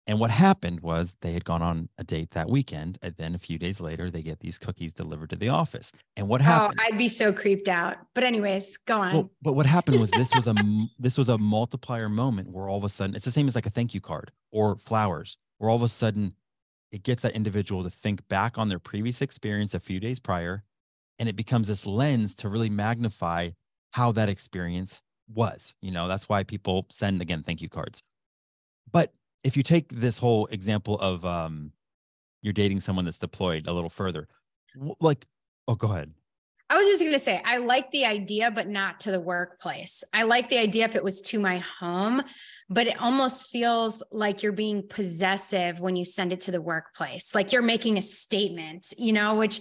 and 0.07 0.19
what 0.19 0.31
happened 0.31 0.81
was 0.81 1.15
they 1.21 1.33
had 1.33 1.45
gone 1.45 1.63
on 1.63 1.89
a 1.97 2.03
date 2.03 2.33
that 2.33 2.51
weekend, 2.51 2.99
and 3.03 3.15
then 3.17 3.37
a 3.37 3.39
few 3.39 3.57
days 3.57 3.81
later, 3.81 4.11
they 4.11 4.23
get 4.23 4.41
these 4.41 4.59
cookies 4.59 4.93
delivered 4.93 5.31
to 5.31 5.37
the 5.37 5.49
office. 5.49 5.93
And 6.17 6.29
what 6.29 6.41
oh, 6.41 6.45
happened? 6.45 6.81
Oh, 6.81 6.85
I'd 6.87 6.99
be 6.99 7.09
so 7.09 7.33
creeped 7.33 7.69
out. 7.69 7.99
But 8.15 8.25
anyways, 8.25 8.79
go 8.79 8.99
on. 9.01 9.15
Well, 9.15 9.31
but 9.43 9.53
what 9.53 9.67
happened 9.67 10.01
was 10.01 10.11
this 10.11 10.35
was 10.35 10.49
a 10.49 10.55
this 10.99 11.17
was 11.17 11.29
a 11.29 11.39
multiplier 11.39 12.09
moment 12.09 12.51
where 12.51 12.69
all 12.69 12.79
of 12.79 12.85
a 12.85 12.89
sudden 12.89 13.15
it's 13.15 13.25
the 13.25 13.31
same 13.31 13.47
as 13.47 13.55
like 13.55 13.67
a 13.67 13.71
thank 13.71 13.95
you 13.95 14.01
card 14.01 14.33
or 14.51 14.77
flowers, 14.77 15.37
where 15.59 15.71
all 15.71 15.77
of 15.77 15.83
a 15.83 15.89
sudden 15.89 16.35
it 16.91 17.05
gets 17.05 17.23
that 17.23 17.35
individual 17.35 17.85
to 17.85 17.91
think 17.91 18.27
back 18.29 18.59
on 18.59 18.69
their 18.69 18.81
previous 18.81 19.23
experience 19.23 19.73
a 19.73 19.81
few 19.81 20.01
days 20.01 20.19
prior, 20.19 20.65
and 21.21 21.29
it 21.29 21.37
becomes 21.37 21.69
this 21.69 21.87
lens 21.87 22.35
to 22.35 22.49
really 22.49 22.71
magnify 22.71 23.51
how 23.93 24.11
that 24.11 24.29
experience 24.29 25.01
was. 25.33 25.75
You 25.81 25.93
know, 25.93 26.09
that's 26.09 26.29
why 26.29 26.43
people 26.43 26.87
send 26.91 27.23
again 27.23 27.45
thank 27.45 27.63
you 27.63 27.69
cards. 27.69 28.03
But 28.91 29.13
if 29.45 29.57
you 29.57 29.63
take 29.63 29.89
this 29.89 30.19
whole 30.19 30.47
example 30.47 30.99
of 30.99 31.25
um, 31.25 31.73
you're 32.43 32.53
dating 32.53 32.81
someone 32.81 33.05
that's 33.05 33.19
deployed 33.19 33.67
a 33.67 33.73
little 33.73 33.91
further, 33.91 34.29
like, 35.01 35.27
oh, 35.69 35.75
go 35.75 35.89
ahead. 35.89 36.13
I 36.71 36.77
was 36.79 36.87
just 36.87 37.03
going 37.03 37.13
to 37.13 37.19
say, 37.19 37.43
I 37.45 37.59
like 37.59 37.91
the 37.91 38.07
idea, 38.07 38.51
but 38.51 38.67
not 38.67 39.01
to 39.01 39.11
the 39.11 39.21
workplace. 39.21 40.05
I 40.15 40.23
like 40.23 40.49
the 40.49 40.57
idea 40.57 40.87
if 40.87 40.97
it 40.97 41.05
was 41.05 41.21
to 41.23 41.39
my 41.39 41.59
home, 41.59 42.23
but 42.71 42.87
it 42.87 42.99
almost 42.99 43.49
feels 43.49 44.03
like 44.11 44.43
you're 44.43 44.53
being 44.53 44.89
possessive 44.89 45.81
when 45.81 45.97
you 45.97 46.07
send 46.07 46.33
it 46.33 46.41
to 46.43 46.51
the 46.51 46.63
workplace. 46.63 47.35
Like 47.35 47.53
you're 47.53 47.61
making 47.61 47.99
a 47.99 48.03
statement, 48.03 48.95
you 48.97 49.13
know, 49.13 49.35
which 49.35 49.61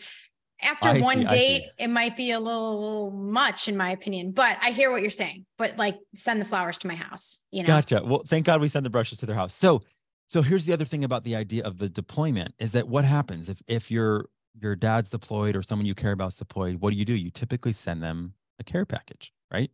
after 0.63 0.89
I 0.89 0.99
one 0.99 1.27
see, 1.27 1.35
date, 1.35 1.69
it 1.77 1.89
might 1.89 2.15
be 2.15 2.31
a 2.31 2.39
little 2.39 3.11
much, 3.11 3.67
in 3.67 3.75
my 3.75 3.91
opinion. 3.91 4.31
But 4.31 4.57
I 4.61 4.71
hear 4.71 4.91
what 4.91 5.01
you're 5.01 5.09
saying. 5.09 5.45
But 5.57 5.77
like, 5.77 5.97
send 6.15 6.41
the 6.41 6.45
flowers 6.45 6.77
to 6.79 6.87
my 6.87 6.95
house. 6.95 7.45
You 7.51 7.63
know. 7.63 7.67
Gotcha. 7.67 8.01
Well, 8.03 8.23
thank 8.25 8.45
God 8.45 8.61
we 8.61 8.67
send 8.67 8.85
the 8.85 8.89
brushes 8.89 9.19
to 9.19 9.25
their 9.25 9.35
house. 9.35 9.53
So, 9.53 9.81
so 10.27 10.41
here's 10.41 10.65
the 10.65 10.73
other 10.73 10.85
thing 10.85 11.03
about 11.03 11.23
the 11.23 11.35
idea 11.35 11.63
of 11.63 11.77
the 11.77 11.89
deployment 11.89 12.53
is 12.59 12.71
that 12.73 12.87
what 12.87 13.05
happens 13.05 13.49
if 13.49 13.61
if 13.67 13.91
your 13.91 14.29
your 14.61 14.75
dad's 14.75 15.09
deployed 15.09 15.55
or 15.55 15.61
someone 15.61 15.85
you 15.85 15.95
care 15.95 16.11
about 16.11 16.29
is 16.29 16.35
deployed? 16.35 16.81
What 16.81 16.91
do 16.91 16.97
you 16.97 17.05
do? 17.05 17.13
You 17.13 17.31
typically 17.31 17.73
send 17.73 18.03
them 18.03 18.33
a 18.59 18.63
care 18.63 18.85
package, 18.85 19.33
right? 19.51 19.71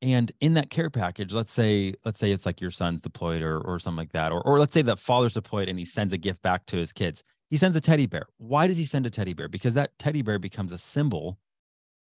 And 0.00 0.32
in 0.40 0.54
that 0.54 0.68
care 0.68 0.90
package, 0.90 1.32
let's 1.32 1.52
say 1.52 1.94
let's 2.04 2.18
say 2.18 2.32
it's 2.32 2.44
like 2.44 2.60
your 2.60 2.70
son's 2.70 3.00
deployed 3.00 3.42
or 3.42 3.60
or 3.60 3.78
something 3.78 3.98
like 3.98 4.12
that, 4.12 4.32
or 4.32 4.42
or 4.42 4.58
let's 4.58 4.74
say 4.74 4.82
that 4.82 4.98
father's 4.98 5.32
deployed 5.32 5.68
and 5.68 5.78
he 5.78 5.84
sends 5.84 6.12
a 6.12 6.18
gift 6.18 6.42
back 6.42 6.66
to 6.66 6.76
his 6.76 6.92
kids 6.92 7.22
he 7.52 7.58
sends 7.58 7.76
a 7.76 7.82
teddy 7.82 8.06
bear. 8.06 8.28
Why 8.38 8.66
does 8.66 8.78
he 8.78 8.86
send 8.86 9.04
a 9.04 9.10
teddy 9.10 9.34
bear? 9.34 9.46
Because 9.46 9.74
that 9.74 9.98
teddy 9.98 10.22
bear 10.22 10.38
becomes 10.38 10.72
a 10.72 10.78
symbol 10.78 11.38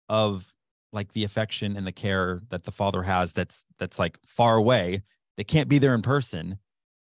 of 0.09 0.55
like 0.91 1.13
the 1.13 1.23
affection 1.23 1.77
and 1.77 1.87
the 1.87 1.93
care 1.93 2.41
that 2.49 2.65
the 2.65 2.73
father 2.73 3.03
has 3.03 3.33
that's 3.33 3.67
that's 3.79 3.99
like 3.99 4.19
far 4.27 4.57
away. 4.57 5.03
They 5.37 5.45
can't 5.45 5.69
be 5.69 5.77
there 5.77 5.95
in 5.95 6.01
person. 6.01 6.61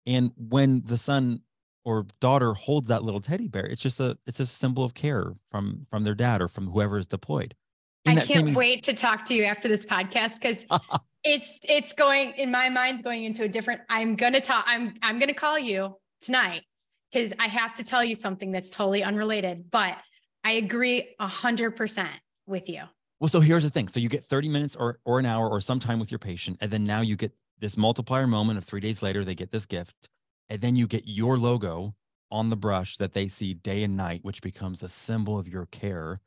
And 0.06 0.34
when 0.36 0.84
the 0.86 0.98
son 0.98 1.40
or 1.86 2.06
daughter 2.20 2.54
holds 2.54 2.90
that 2.90 3.02
little 3.02 3.22
teddy 3.22 3.48
bear, 3.48 3.66
it's 3.66 3.82
just 3.82 4.02
a 4.02 4.18
it's 4.28 4.42
a 4.42 4.46
symbol 4.46 4.84
of 4.84 4.94
care 4.94 5.32
from 5.50 5.86
from 5.90 6.04
their 6.04 6.16
dad 6.16 6.42
or 6.42 6.50
from 6.50 6.68
whoever 6.68 6.98
is 6.98 7.08
deployed. 7.08 7.56
I 8.06 8.16
can't 8.18 8.58
wait 8.58 8.84
to 8.84 8.94
talk 8.94 9.24
to 9.28 9.36
you 9.36 9.46
after 9.46 9.70
this 9.70 9.86
podcast 9.86 10.42
because 10.42 10.66
it's 11.24 11.62
it's 11.64 11.94
going 11.94 12.32
in 12.32 12.52
my 12.52 12.68
mind's 12.68 13.02
going 13.02 13.24
into 13.24 13.44
a 13.44 13.48
different. 13.48 13.80
I'm 13.88 14.18
gonna 14.18 14.42
talk. 14.42 14.66
I'm 14.68 14.96
I'm 15.02 15.18
gonna 15.18 15.34
call 15.34 15.58
you 15.58 15.96
tonight 16.20 16.64
because 17.12 17.34
I 17.40 17.48
have 17.48 17.74
to 17.76 17.84
tell 17.84 18.04
you 18.04 18.16
something 18.16 18.52
that's 18.52 18.70
totally 18.70 19.04
unrelated, 19.04 19.72
but 19.72 19.98
I 20.44 20.54
agree 20.54 21.16
a 21.20 21.28
hundred 21.28 21.72
percent 21.72 22.16
with 22.46 22.70
you. 22.70 22.84
Well, 23.20 23.30
so 23.30 23.40
here's 23.40 23.64
the 23.64 23.70
thing. 23.70 23.88
So 23.88 24.00
you 24.00 24.10
get 24.10 24.26
30 24.26 24.50
minutes 24.50 24.76
or, 24.76 25.00
or 25.04 25.20
an 25.20 25.26
hour 25.26 25.50
or 25.50 25.60
some 25.60 25.80
time 25.80 26.00
with 26.00 26.12
your 26.12 26.20
patient. 26.20 26.58
And 26.62 26.70
then 26.70 26.84
now 26.84 27.02
you 27.02 27.16
get 27.16 27.32
this 27.60 27.76
multiplier 27.76 28.28
moment 28.28 28.58
of 28.60 28.64
three 28.64 28.80
days 28.80 29.02
later, 29.02 29.26
they 29.26 29.34
get 29.34 29.52
this 29.52 29.66
gift. 29.66 30.10
And 30.50 30.62
then 30.62 30.76
you 30.76 30.88
get 30.88 31.08
your 31.08 31.38
logo 31.38 31.96
on 32.30 32.50
the 32.50 32.56
brush 32.56 32.98
that 32.98 33.14
they 33.14 33.28
see 33.28 33.54
day 33.54 33.84
and 33.84 33.98
night, 33.98 34.20
which 34.24 34.42
becomes 34.42 34.84
a 34.84 34.90
symbol 34.90 35.40
of 35.40 35.48
your 35.48 35.66
care, 35.66 36.22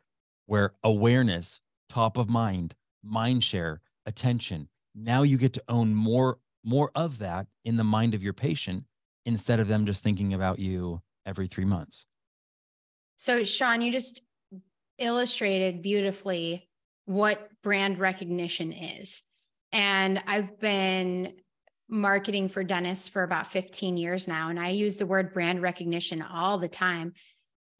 where 0.46 0.74
awareness, 0.82 1.60
top 1.88 2.16
of 2.16 2.28
mind, 2.28 2.74
mind 3.02 3.44
share, 3.44 3.80
attention. 4.04 4.68
Now 4.94 5.22
you 5.22 5.38
get 5.38 5.52
to 5.54 5.62
own 5.68 5.94
more 5.94 6.38
more 6.62 6.90
of 6.94 7.18
that 7.18 7.46
in 7.64 7.76
the 7.76 7.84
mind 7.84 8.14
of 8.14 8.22
your 8.22 8.34
patient 8.34 8.84
instead 9.26 9.60
of 9.60 9.68
them 9.68 9.86
just 9.86 10.02
thinking 10.02 10.34
about 10.34 10.58
you 10.58 11.00
every 11.26 11.46
3 11.46 11.64
months. 11.64 12.06
So 13.16 13.44
Shawn, 13.44 13.82
you 13.82 13.92
just 13.92 14.22
illustrated 14.98 15.82
beautifully 15.82 16.68
what 17.04 17.48
brand 17.62 17.98
recognition 17.98 18.72
is. 18.72 19.22
And 19.72 20.22
I've 20.26 20.58
been 20.58 21.34
marketing 21.88 22.48
for 22.48 22.64
dentists 22.64 23.08
for 23.08 23.22
about 23.22 23.46
15 23.46 23.96
years 23.96 24.28
now. 24.28 24.48
And 24.48 24.58
I 24.58 24.70
use 24.70 24.96
the 24.96 25.06
word 25.06 25.32
brand 25.32 25.60
recognition 25.60 26.22
all 26.22 26.58
the 26.58 26.68
time. 26.68 27.12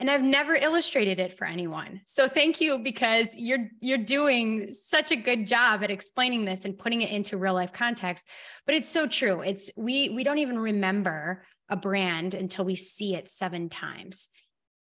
And 0.01 0.11
I've 0.11 0.23
never 0.23 0.55
illustrated 0.55 1.21
it 1.21 1.35
for 1.35 1.47
anyone. 1.47 2.01
So 2.07 2.27
thank 2.27 2.61
you 2.61 2.79
because 2.79 3.37
you're 3.37 3.69
you're 3.81 3.99
doing 3.99 4.73
such 4.73 5.13
a 5.13 5.17
good 5.17 5.47
job 5.47 5.85
at 5.85 5.91
explaining 5.91 6.47
this 6.47 6.65
and 6.65 6.79
putting 6.79 7.03
it 7.03 7.11
into 7.11 7.37
real 7.37 7.55
life 7.55 7.73
context. 7.73 8.27
But 8.65 8.75
it's 8.75 8.89
so 8.89 9.07
true. 9.07 9.43
It's 9.43 9.71
we 9.77 10.09
we 10.09 10.25
don't 10.25 10.39
even 10.39 10.59
remember 10.59 11.45
a 11.69 11.77
brand 11.77 12.35
until 12.35 12.65
we 12.65 12.75
see 12.75 13.15
it 13.15 13.29
seven 13.29 13.69
times 13.69 14.31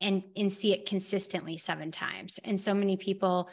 and 0.00 0.24
and 0.37 0.53
see 0.53 0.72
it 0.72 0.87
consistently 0.87 1.59
seven 1.59 1.92
times. 1.92 2.40
And 2.44 2.61
so 2.61 2.74
many 2.74 2.96
people 2.96 3.48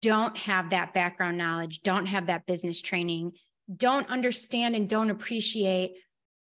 don't 0.00 0.36
have 0.38 0.70
that 0.70 0.94
background 0.94 1.36
knowledge, 1.36 1.82
don't 1.82 2.06
have 2.06 2.28
that 2.28 2.46
business 2.46 2.80
training, 2.80 3.32
don't 3.74 4.08
understand 4.08 4.74
and 4.74 4.88
don't 4.88 5.10
appreciate 5.10 5.98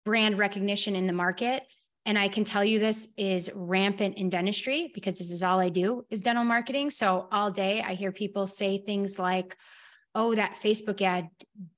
brand 0.04 0.38
recognition 0.38 0.96
in 0.96 1.06
the 1.06 1.12
market 1.12 1.62
and 2.06 2.18
i 2.18 2.28
can 2.28 2.44
tell 2.44 2.64
you 2.64 2.78
this 2.78 3.08
is 3.16 3.50
rampant 3.54 4.16
in 4.16 4.28
dentistry 4.28 4.90
because 4.94 5.18
this 5.18 5.30
is 5.30 5.42
all 5.42 5.60
i 5.60 5.68
do 5.68 6.04
is 6.10 6.22
dental 6.22 6.44
marketing 6.44 6.90
so 6.90 7.28
all 7.32 7.50
day 7.50 7.82
i 7.82 7.94
hear 7.94 8.12
people 8.12 8.46
say 8.46 8.78
things 8.78 9.18
like 9.18 9.56
oh 10.14 10.34
that 10.34 10.56
facebook 10.62 11.00
ad 11.02 11.28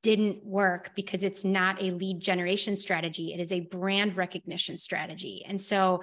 didn't 0.02 0.44
work 0.44 0.90
because 0.94 1.24
it's 1.24 1.44
not 1.44 1.82
a 1.82 1.90
lead 1.90 2.20
generation 2.20 2.74
strategy 2.76 3.32
it 3.32 3.40
is 3.40 3.52
a 3.52 3.60
brand 3.60 4.16
recognition 4.16 4.76
strategy 4.76 5.44
and 5.46 5.60
so 5.60 6.02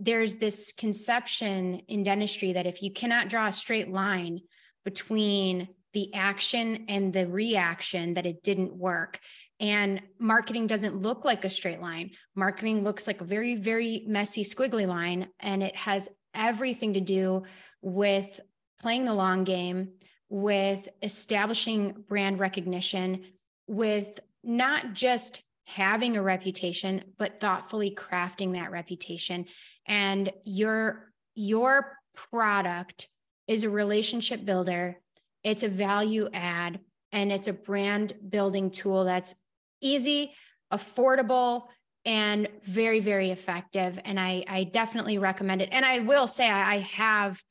there's 0.00 0.36
this 0.36 0.72
conception 0.72 1.80
in 1.86 2.02
dentistry 2.02 2.54
that 2.54 2.66
if 2.66 2.82
you 2.82 2.90
cannot 2.92 3.28
draw 3.28 3.46
a 3.46 3.52
straight 3.52 3.90
line 3.90 4.40
between 4.84 5.68
the 5.92 6.12
action 6.14 6.86
and 6.88 7.12
the 7.12 7.26
reaction 7.26 8.14
that 8.14 8.26
it 8.26 8.42
didn't 8.42 8.74
work. 8.74 9.20
And 9.62 10.02
marketing 10.18 10.66
doesn't 10.66 11.00
look 11.00 11.24
like 11.24 11.44
a 11.44 11.48
straight 11.48 11.80
line. 11.80 12.10
Marketing 12.34 12.84
looks 12.84 13.06
like 13.06 13.20
a 13.20 13.24
very, 13.24 13.54
very 13.54 14.04
messy, 14.06 14.42
squiggly 14.42 14.86
line. 14.86 15.28
And 15.40 15.62
it 15.62 15.76
has 15.76 16.10
everything 16.34 16.94
to 16.94 17.00
do 17.00 17.44
with 17.80 18.40
playing 18.80 19.04
the 19.04 19.14
long 19.14 19.44
game, 19.44 19.92
with 20.28 20.88
establishing 21.00 22.04
brand 22.08 22.40
recognition, 22.40 23.24
with 23.66 24.20
not 24.42 24.92
just 24.92 25.42
having 25.64 26.16
a 26.16 26.22
reputation, 26.22 27.04
but 27.16 27.40
thoughtfully 27.40 27.94
crafting 27.94 28.52
that 28.52 28.72
reputation. 28.72 29.46
And 29.86 30.32
your, 30.44 31.12
your 31.34 31.98
product 32.14 33.08
is 33.46 33.62
a 33.62 33.70
relationship 33.70 34.44
builder 34.44 34.98
it's 35.44 35.62
a 35.62 35.68
value 35.68 36.28
add 36.32 36.80
and 37.10 37.32
it's 37.32 37.48
a 37.48 37.52
brand 37.52 38.14
building 38.28 38.70
tool 38.70 39.04
that's 39.04 39.34
easy, 39.82 40.32
affordable, 40.72 41.64
and 42.04 42.48
very, 42.64 43.00
very 43.00 43.30
effective. 43.30 43.98
And 44.04 44.18
I, 44.18 44.44
I 44.48 44.64
definitely 44.64 45.18
recommend 45.18 45.62
it. 45.62 45.68
And 45.72 45.84
I 45.84 46.00
will 46.00 46.26
say, 46.26 46.48
I, 46.48 46.74
I 46.74 46.78
have 46.78 47.42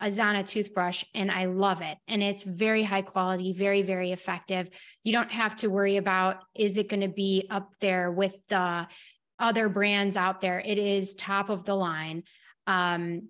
a 0.00 0.06
Zana 0.06 0.44
toothbrush 0.46 1.04
and 1.14 1.30
I 1.30 1.46
love 1.46 1.80
it. 1.80 1.96
And 2.08 2.22
it's 2.22 2.44
very 2.44 2.82
high 2.82 3.02
quality, 3.02 3.52
very, 3.52 3.82
very 3.82 4.12
effective. 4.12 4.68
You 5.04 5.12
don't 5.12 5.30
have 5.30 5.56
to 5.56 5.68
worry 5.68 5.96
about 5.96 6.42
is 6.54 6.76
it 6.76 6.88
going 6.88 7.00
to 7.00 7.08
be 7.08 7.46
up 7.48 7.70
there 7.80 8.10
with 8.10 8.34
the 8.48 8.86
other 9.38 9.68
brands 9.68 10.16
out 10.16 10.40
there. 10.40 10.60
It 10.60 10.78
is 10.78 11.14
top 11.14 11.48
of 11.48 11.64
the 11.64 11.74
line. 11.74 12.24
Um, 12.66 13.28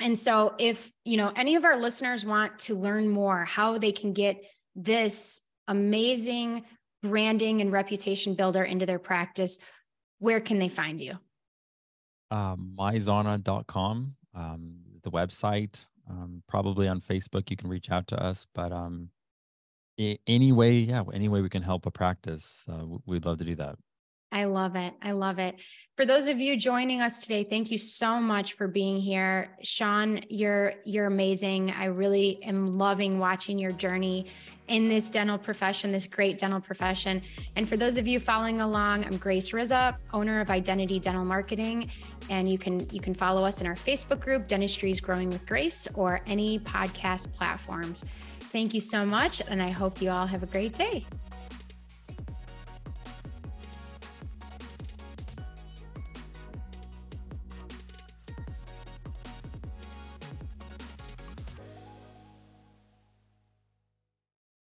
and 0.00 0.16
so 0.16 0.54
if, 0.58 0.92
you 1.04 1.16
know, 1.16 1.32
any 1.34 1.56
of 1.56 1.64
our 1.64 1.76
listeners 1.76 2.24
want 2.24 2.58
to 2.60 2.74
learn 2.74 3.08
more 3.08 3.44
how 3.44 3.78
they 3.78 3.92
can 3.92 4.12
get 4.12 4.36
this 4.76 5.42
amazing 5.66 6.64
branding 7.02 7.60
and 7.60 7.72
reputation 7.72 8.34
builder 8.34 8.64
into 8.64 8.86
their 8.86 8.98
practice, 8.98 9.58
where 10.18 10.40
can 10.40 10.58
they 10.58 10.68
find 10.68 11.00
you? 11.00 11.18
Um, 12.30 12.74
myzana.com, 12.78 14.16
um, 14.34 14.76
the 15.02 15.10
website, 15.10 15.86
um, 16.10 16.42
probably 16.48 16.88
on 16.88 17.00
Facebook, 17.00 17.50
you 17.50 17.56
can 17.56 17.68
reach 17.68 17.90
out 17.90 18.06
to 18.08 18.22
us, 18.22 18.46
but 18.54 18.72
um, 18.72 19.10
any 20.26 20.52
way, 20.52 20.72
yeah, 20.74 21.02
any 21.12 21.28
way 21.28 21.40
we 21.40 21.48
can 21.48 21.62
help 21.62 21.86
a 21.86 21.90
practice, 21.90 22.64
uh, 22.70 22.84
we'd 23.06 23.24
love 23.24 23.38
to 23.38 23.44
do 23.44 23.54
that. 23.56 23.76
I 24.30 24.44
love 24.44 24.76
it. 24.76 24.92
I 25.02 25.12
love 25.12 25.38
it. 25.38 25.56
For 25.96 26.04
those 26.04 26.28
of 26.28 26.38
you 26.38 26.56
joining 26.56 27.00
us 27.00 27.22
today, 27.22 27.44
thank 27.44 27.70
you 27.70 27.78
so 27.78 28.20
much 28.20 28.52
for 28.52 28.68
being 28.68 29.00
here. 29.00 29.56
Shawn, 29.62 30.20
you're 30.28 30.74
you're 30.84 31.06
amazing. 31.06 31.70
I 31.72 31.86
really 31.86 32.42
am 32.44 32.78
loving 32.78 33.18
watching 33.18 33.58
your 33.58 33.72
journey 33.72 34.26
in 34.68 34.88
this 34.88 35.08
dental 35.08 35.38
profession, 35.38 35.90
this 35.90 36.06
great 36.06 36.38
dental 36.38 36.60
profession. 36.60 37.22
And 37.56 37.68
for 37.68 37.76
those 37.76 37.96
of 37.96 38.06
you 38.06 38.20
following 38.20 38.60
along, 38.60 39.06
I'm 39.06 39.16
Grace 39.16 39.50
Rizza, 39.52 39.96
owner 40.12 40.40
of 40.40 40.50
Identity 40.50 41.00
Dental 41.00 41.24
Marketing, 41.24 41.90
and 42.28 42.48
you 42.48 42.58
can 42.58 42.88
you 42.90 43.00
can 43.00 43.14
follow 43.14 43.44
us 43.44 43.60
in 43.60 43.66
our 43.66 43.74
Facebook 43.74 44.20
group 44.20 44.46
Dentistry 44.46 44.90
is 44.90 45.00
Growing 45.00 45.30
with 45.30 45.46
Grace 45.46 45.88
or 45.94 46.20
any 46.26 46.58
podcast 46.58 47.32
platforms. 47.32 48.04
Thank 48.52 48.72
you 48.74 48.80
so 48.80 49.04
much 49.04 49.42
and 49.48 49.60
I 49.60 49.70
hope 49.70 50.00
you 50.00 50.10
all 50.10 50.26
have 50.26 50.42
a 50.42 50.46
great 50.46 50.74
day. 50.74 51.06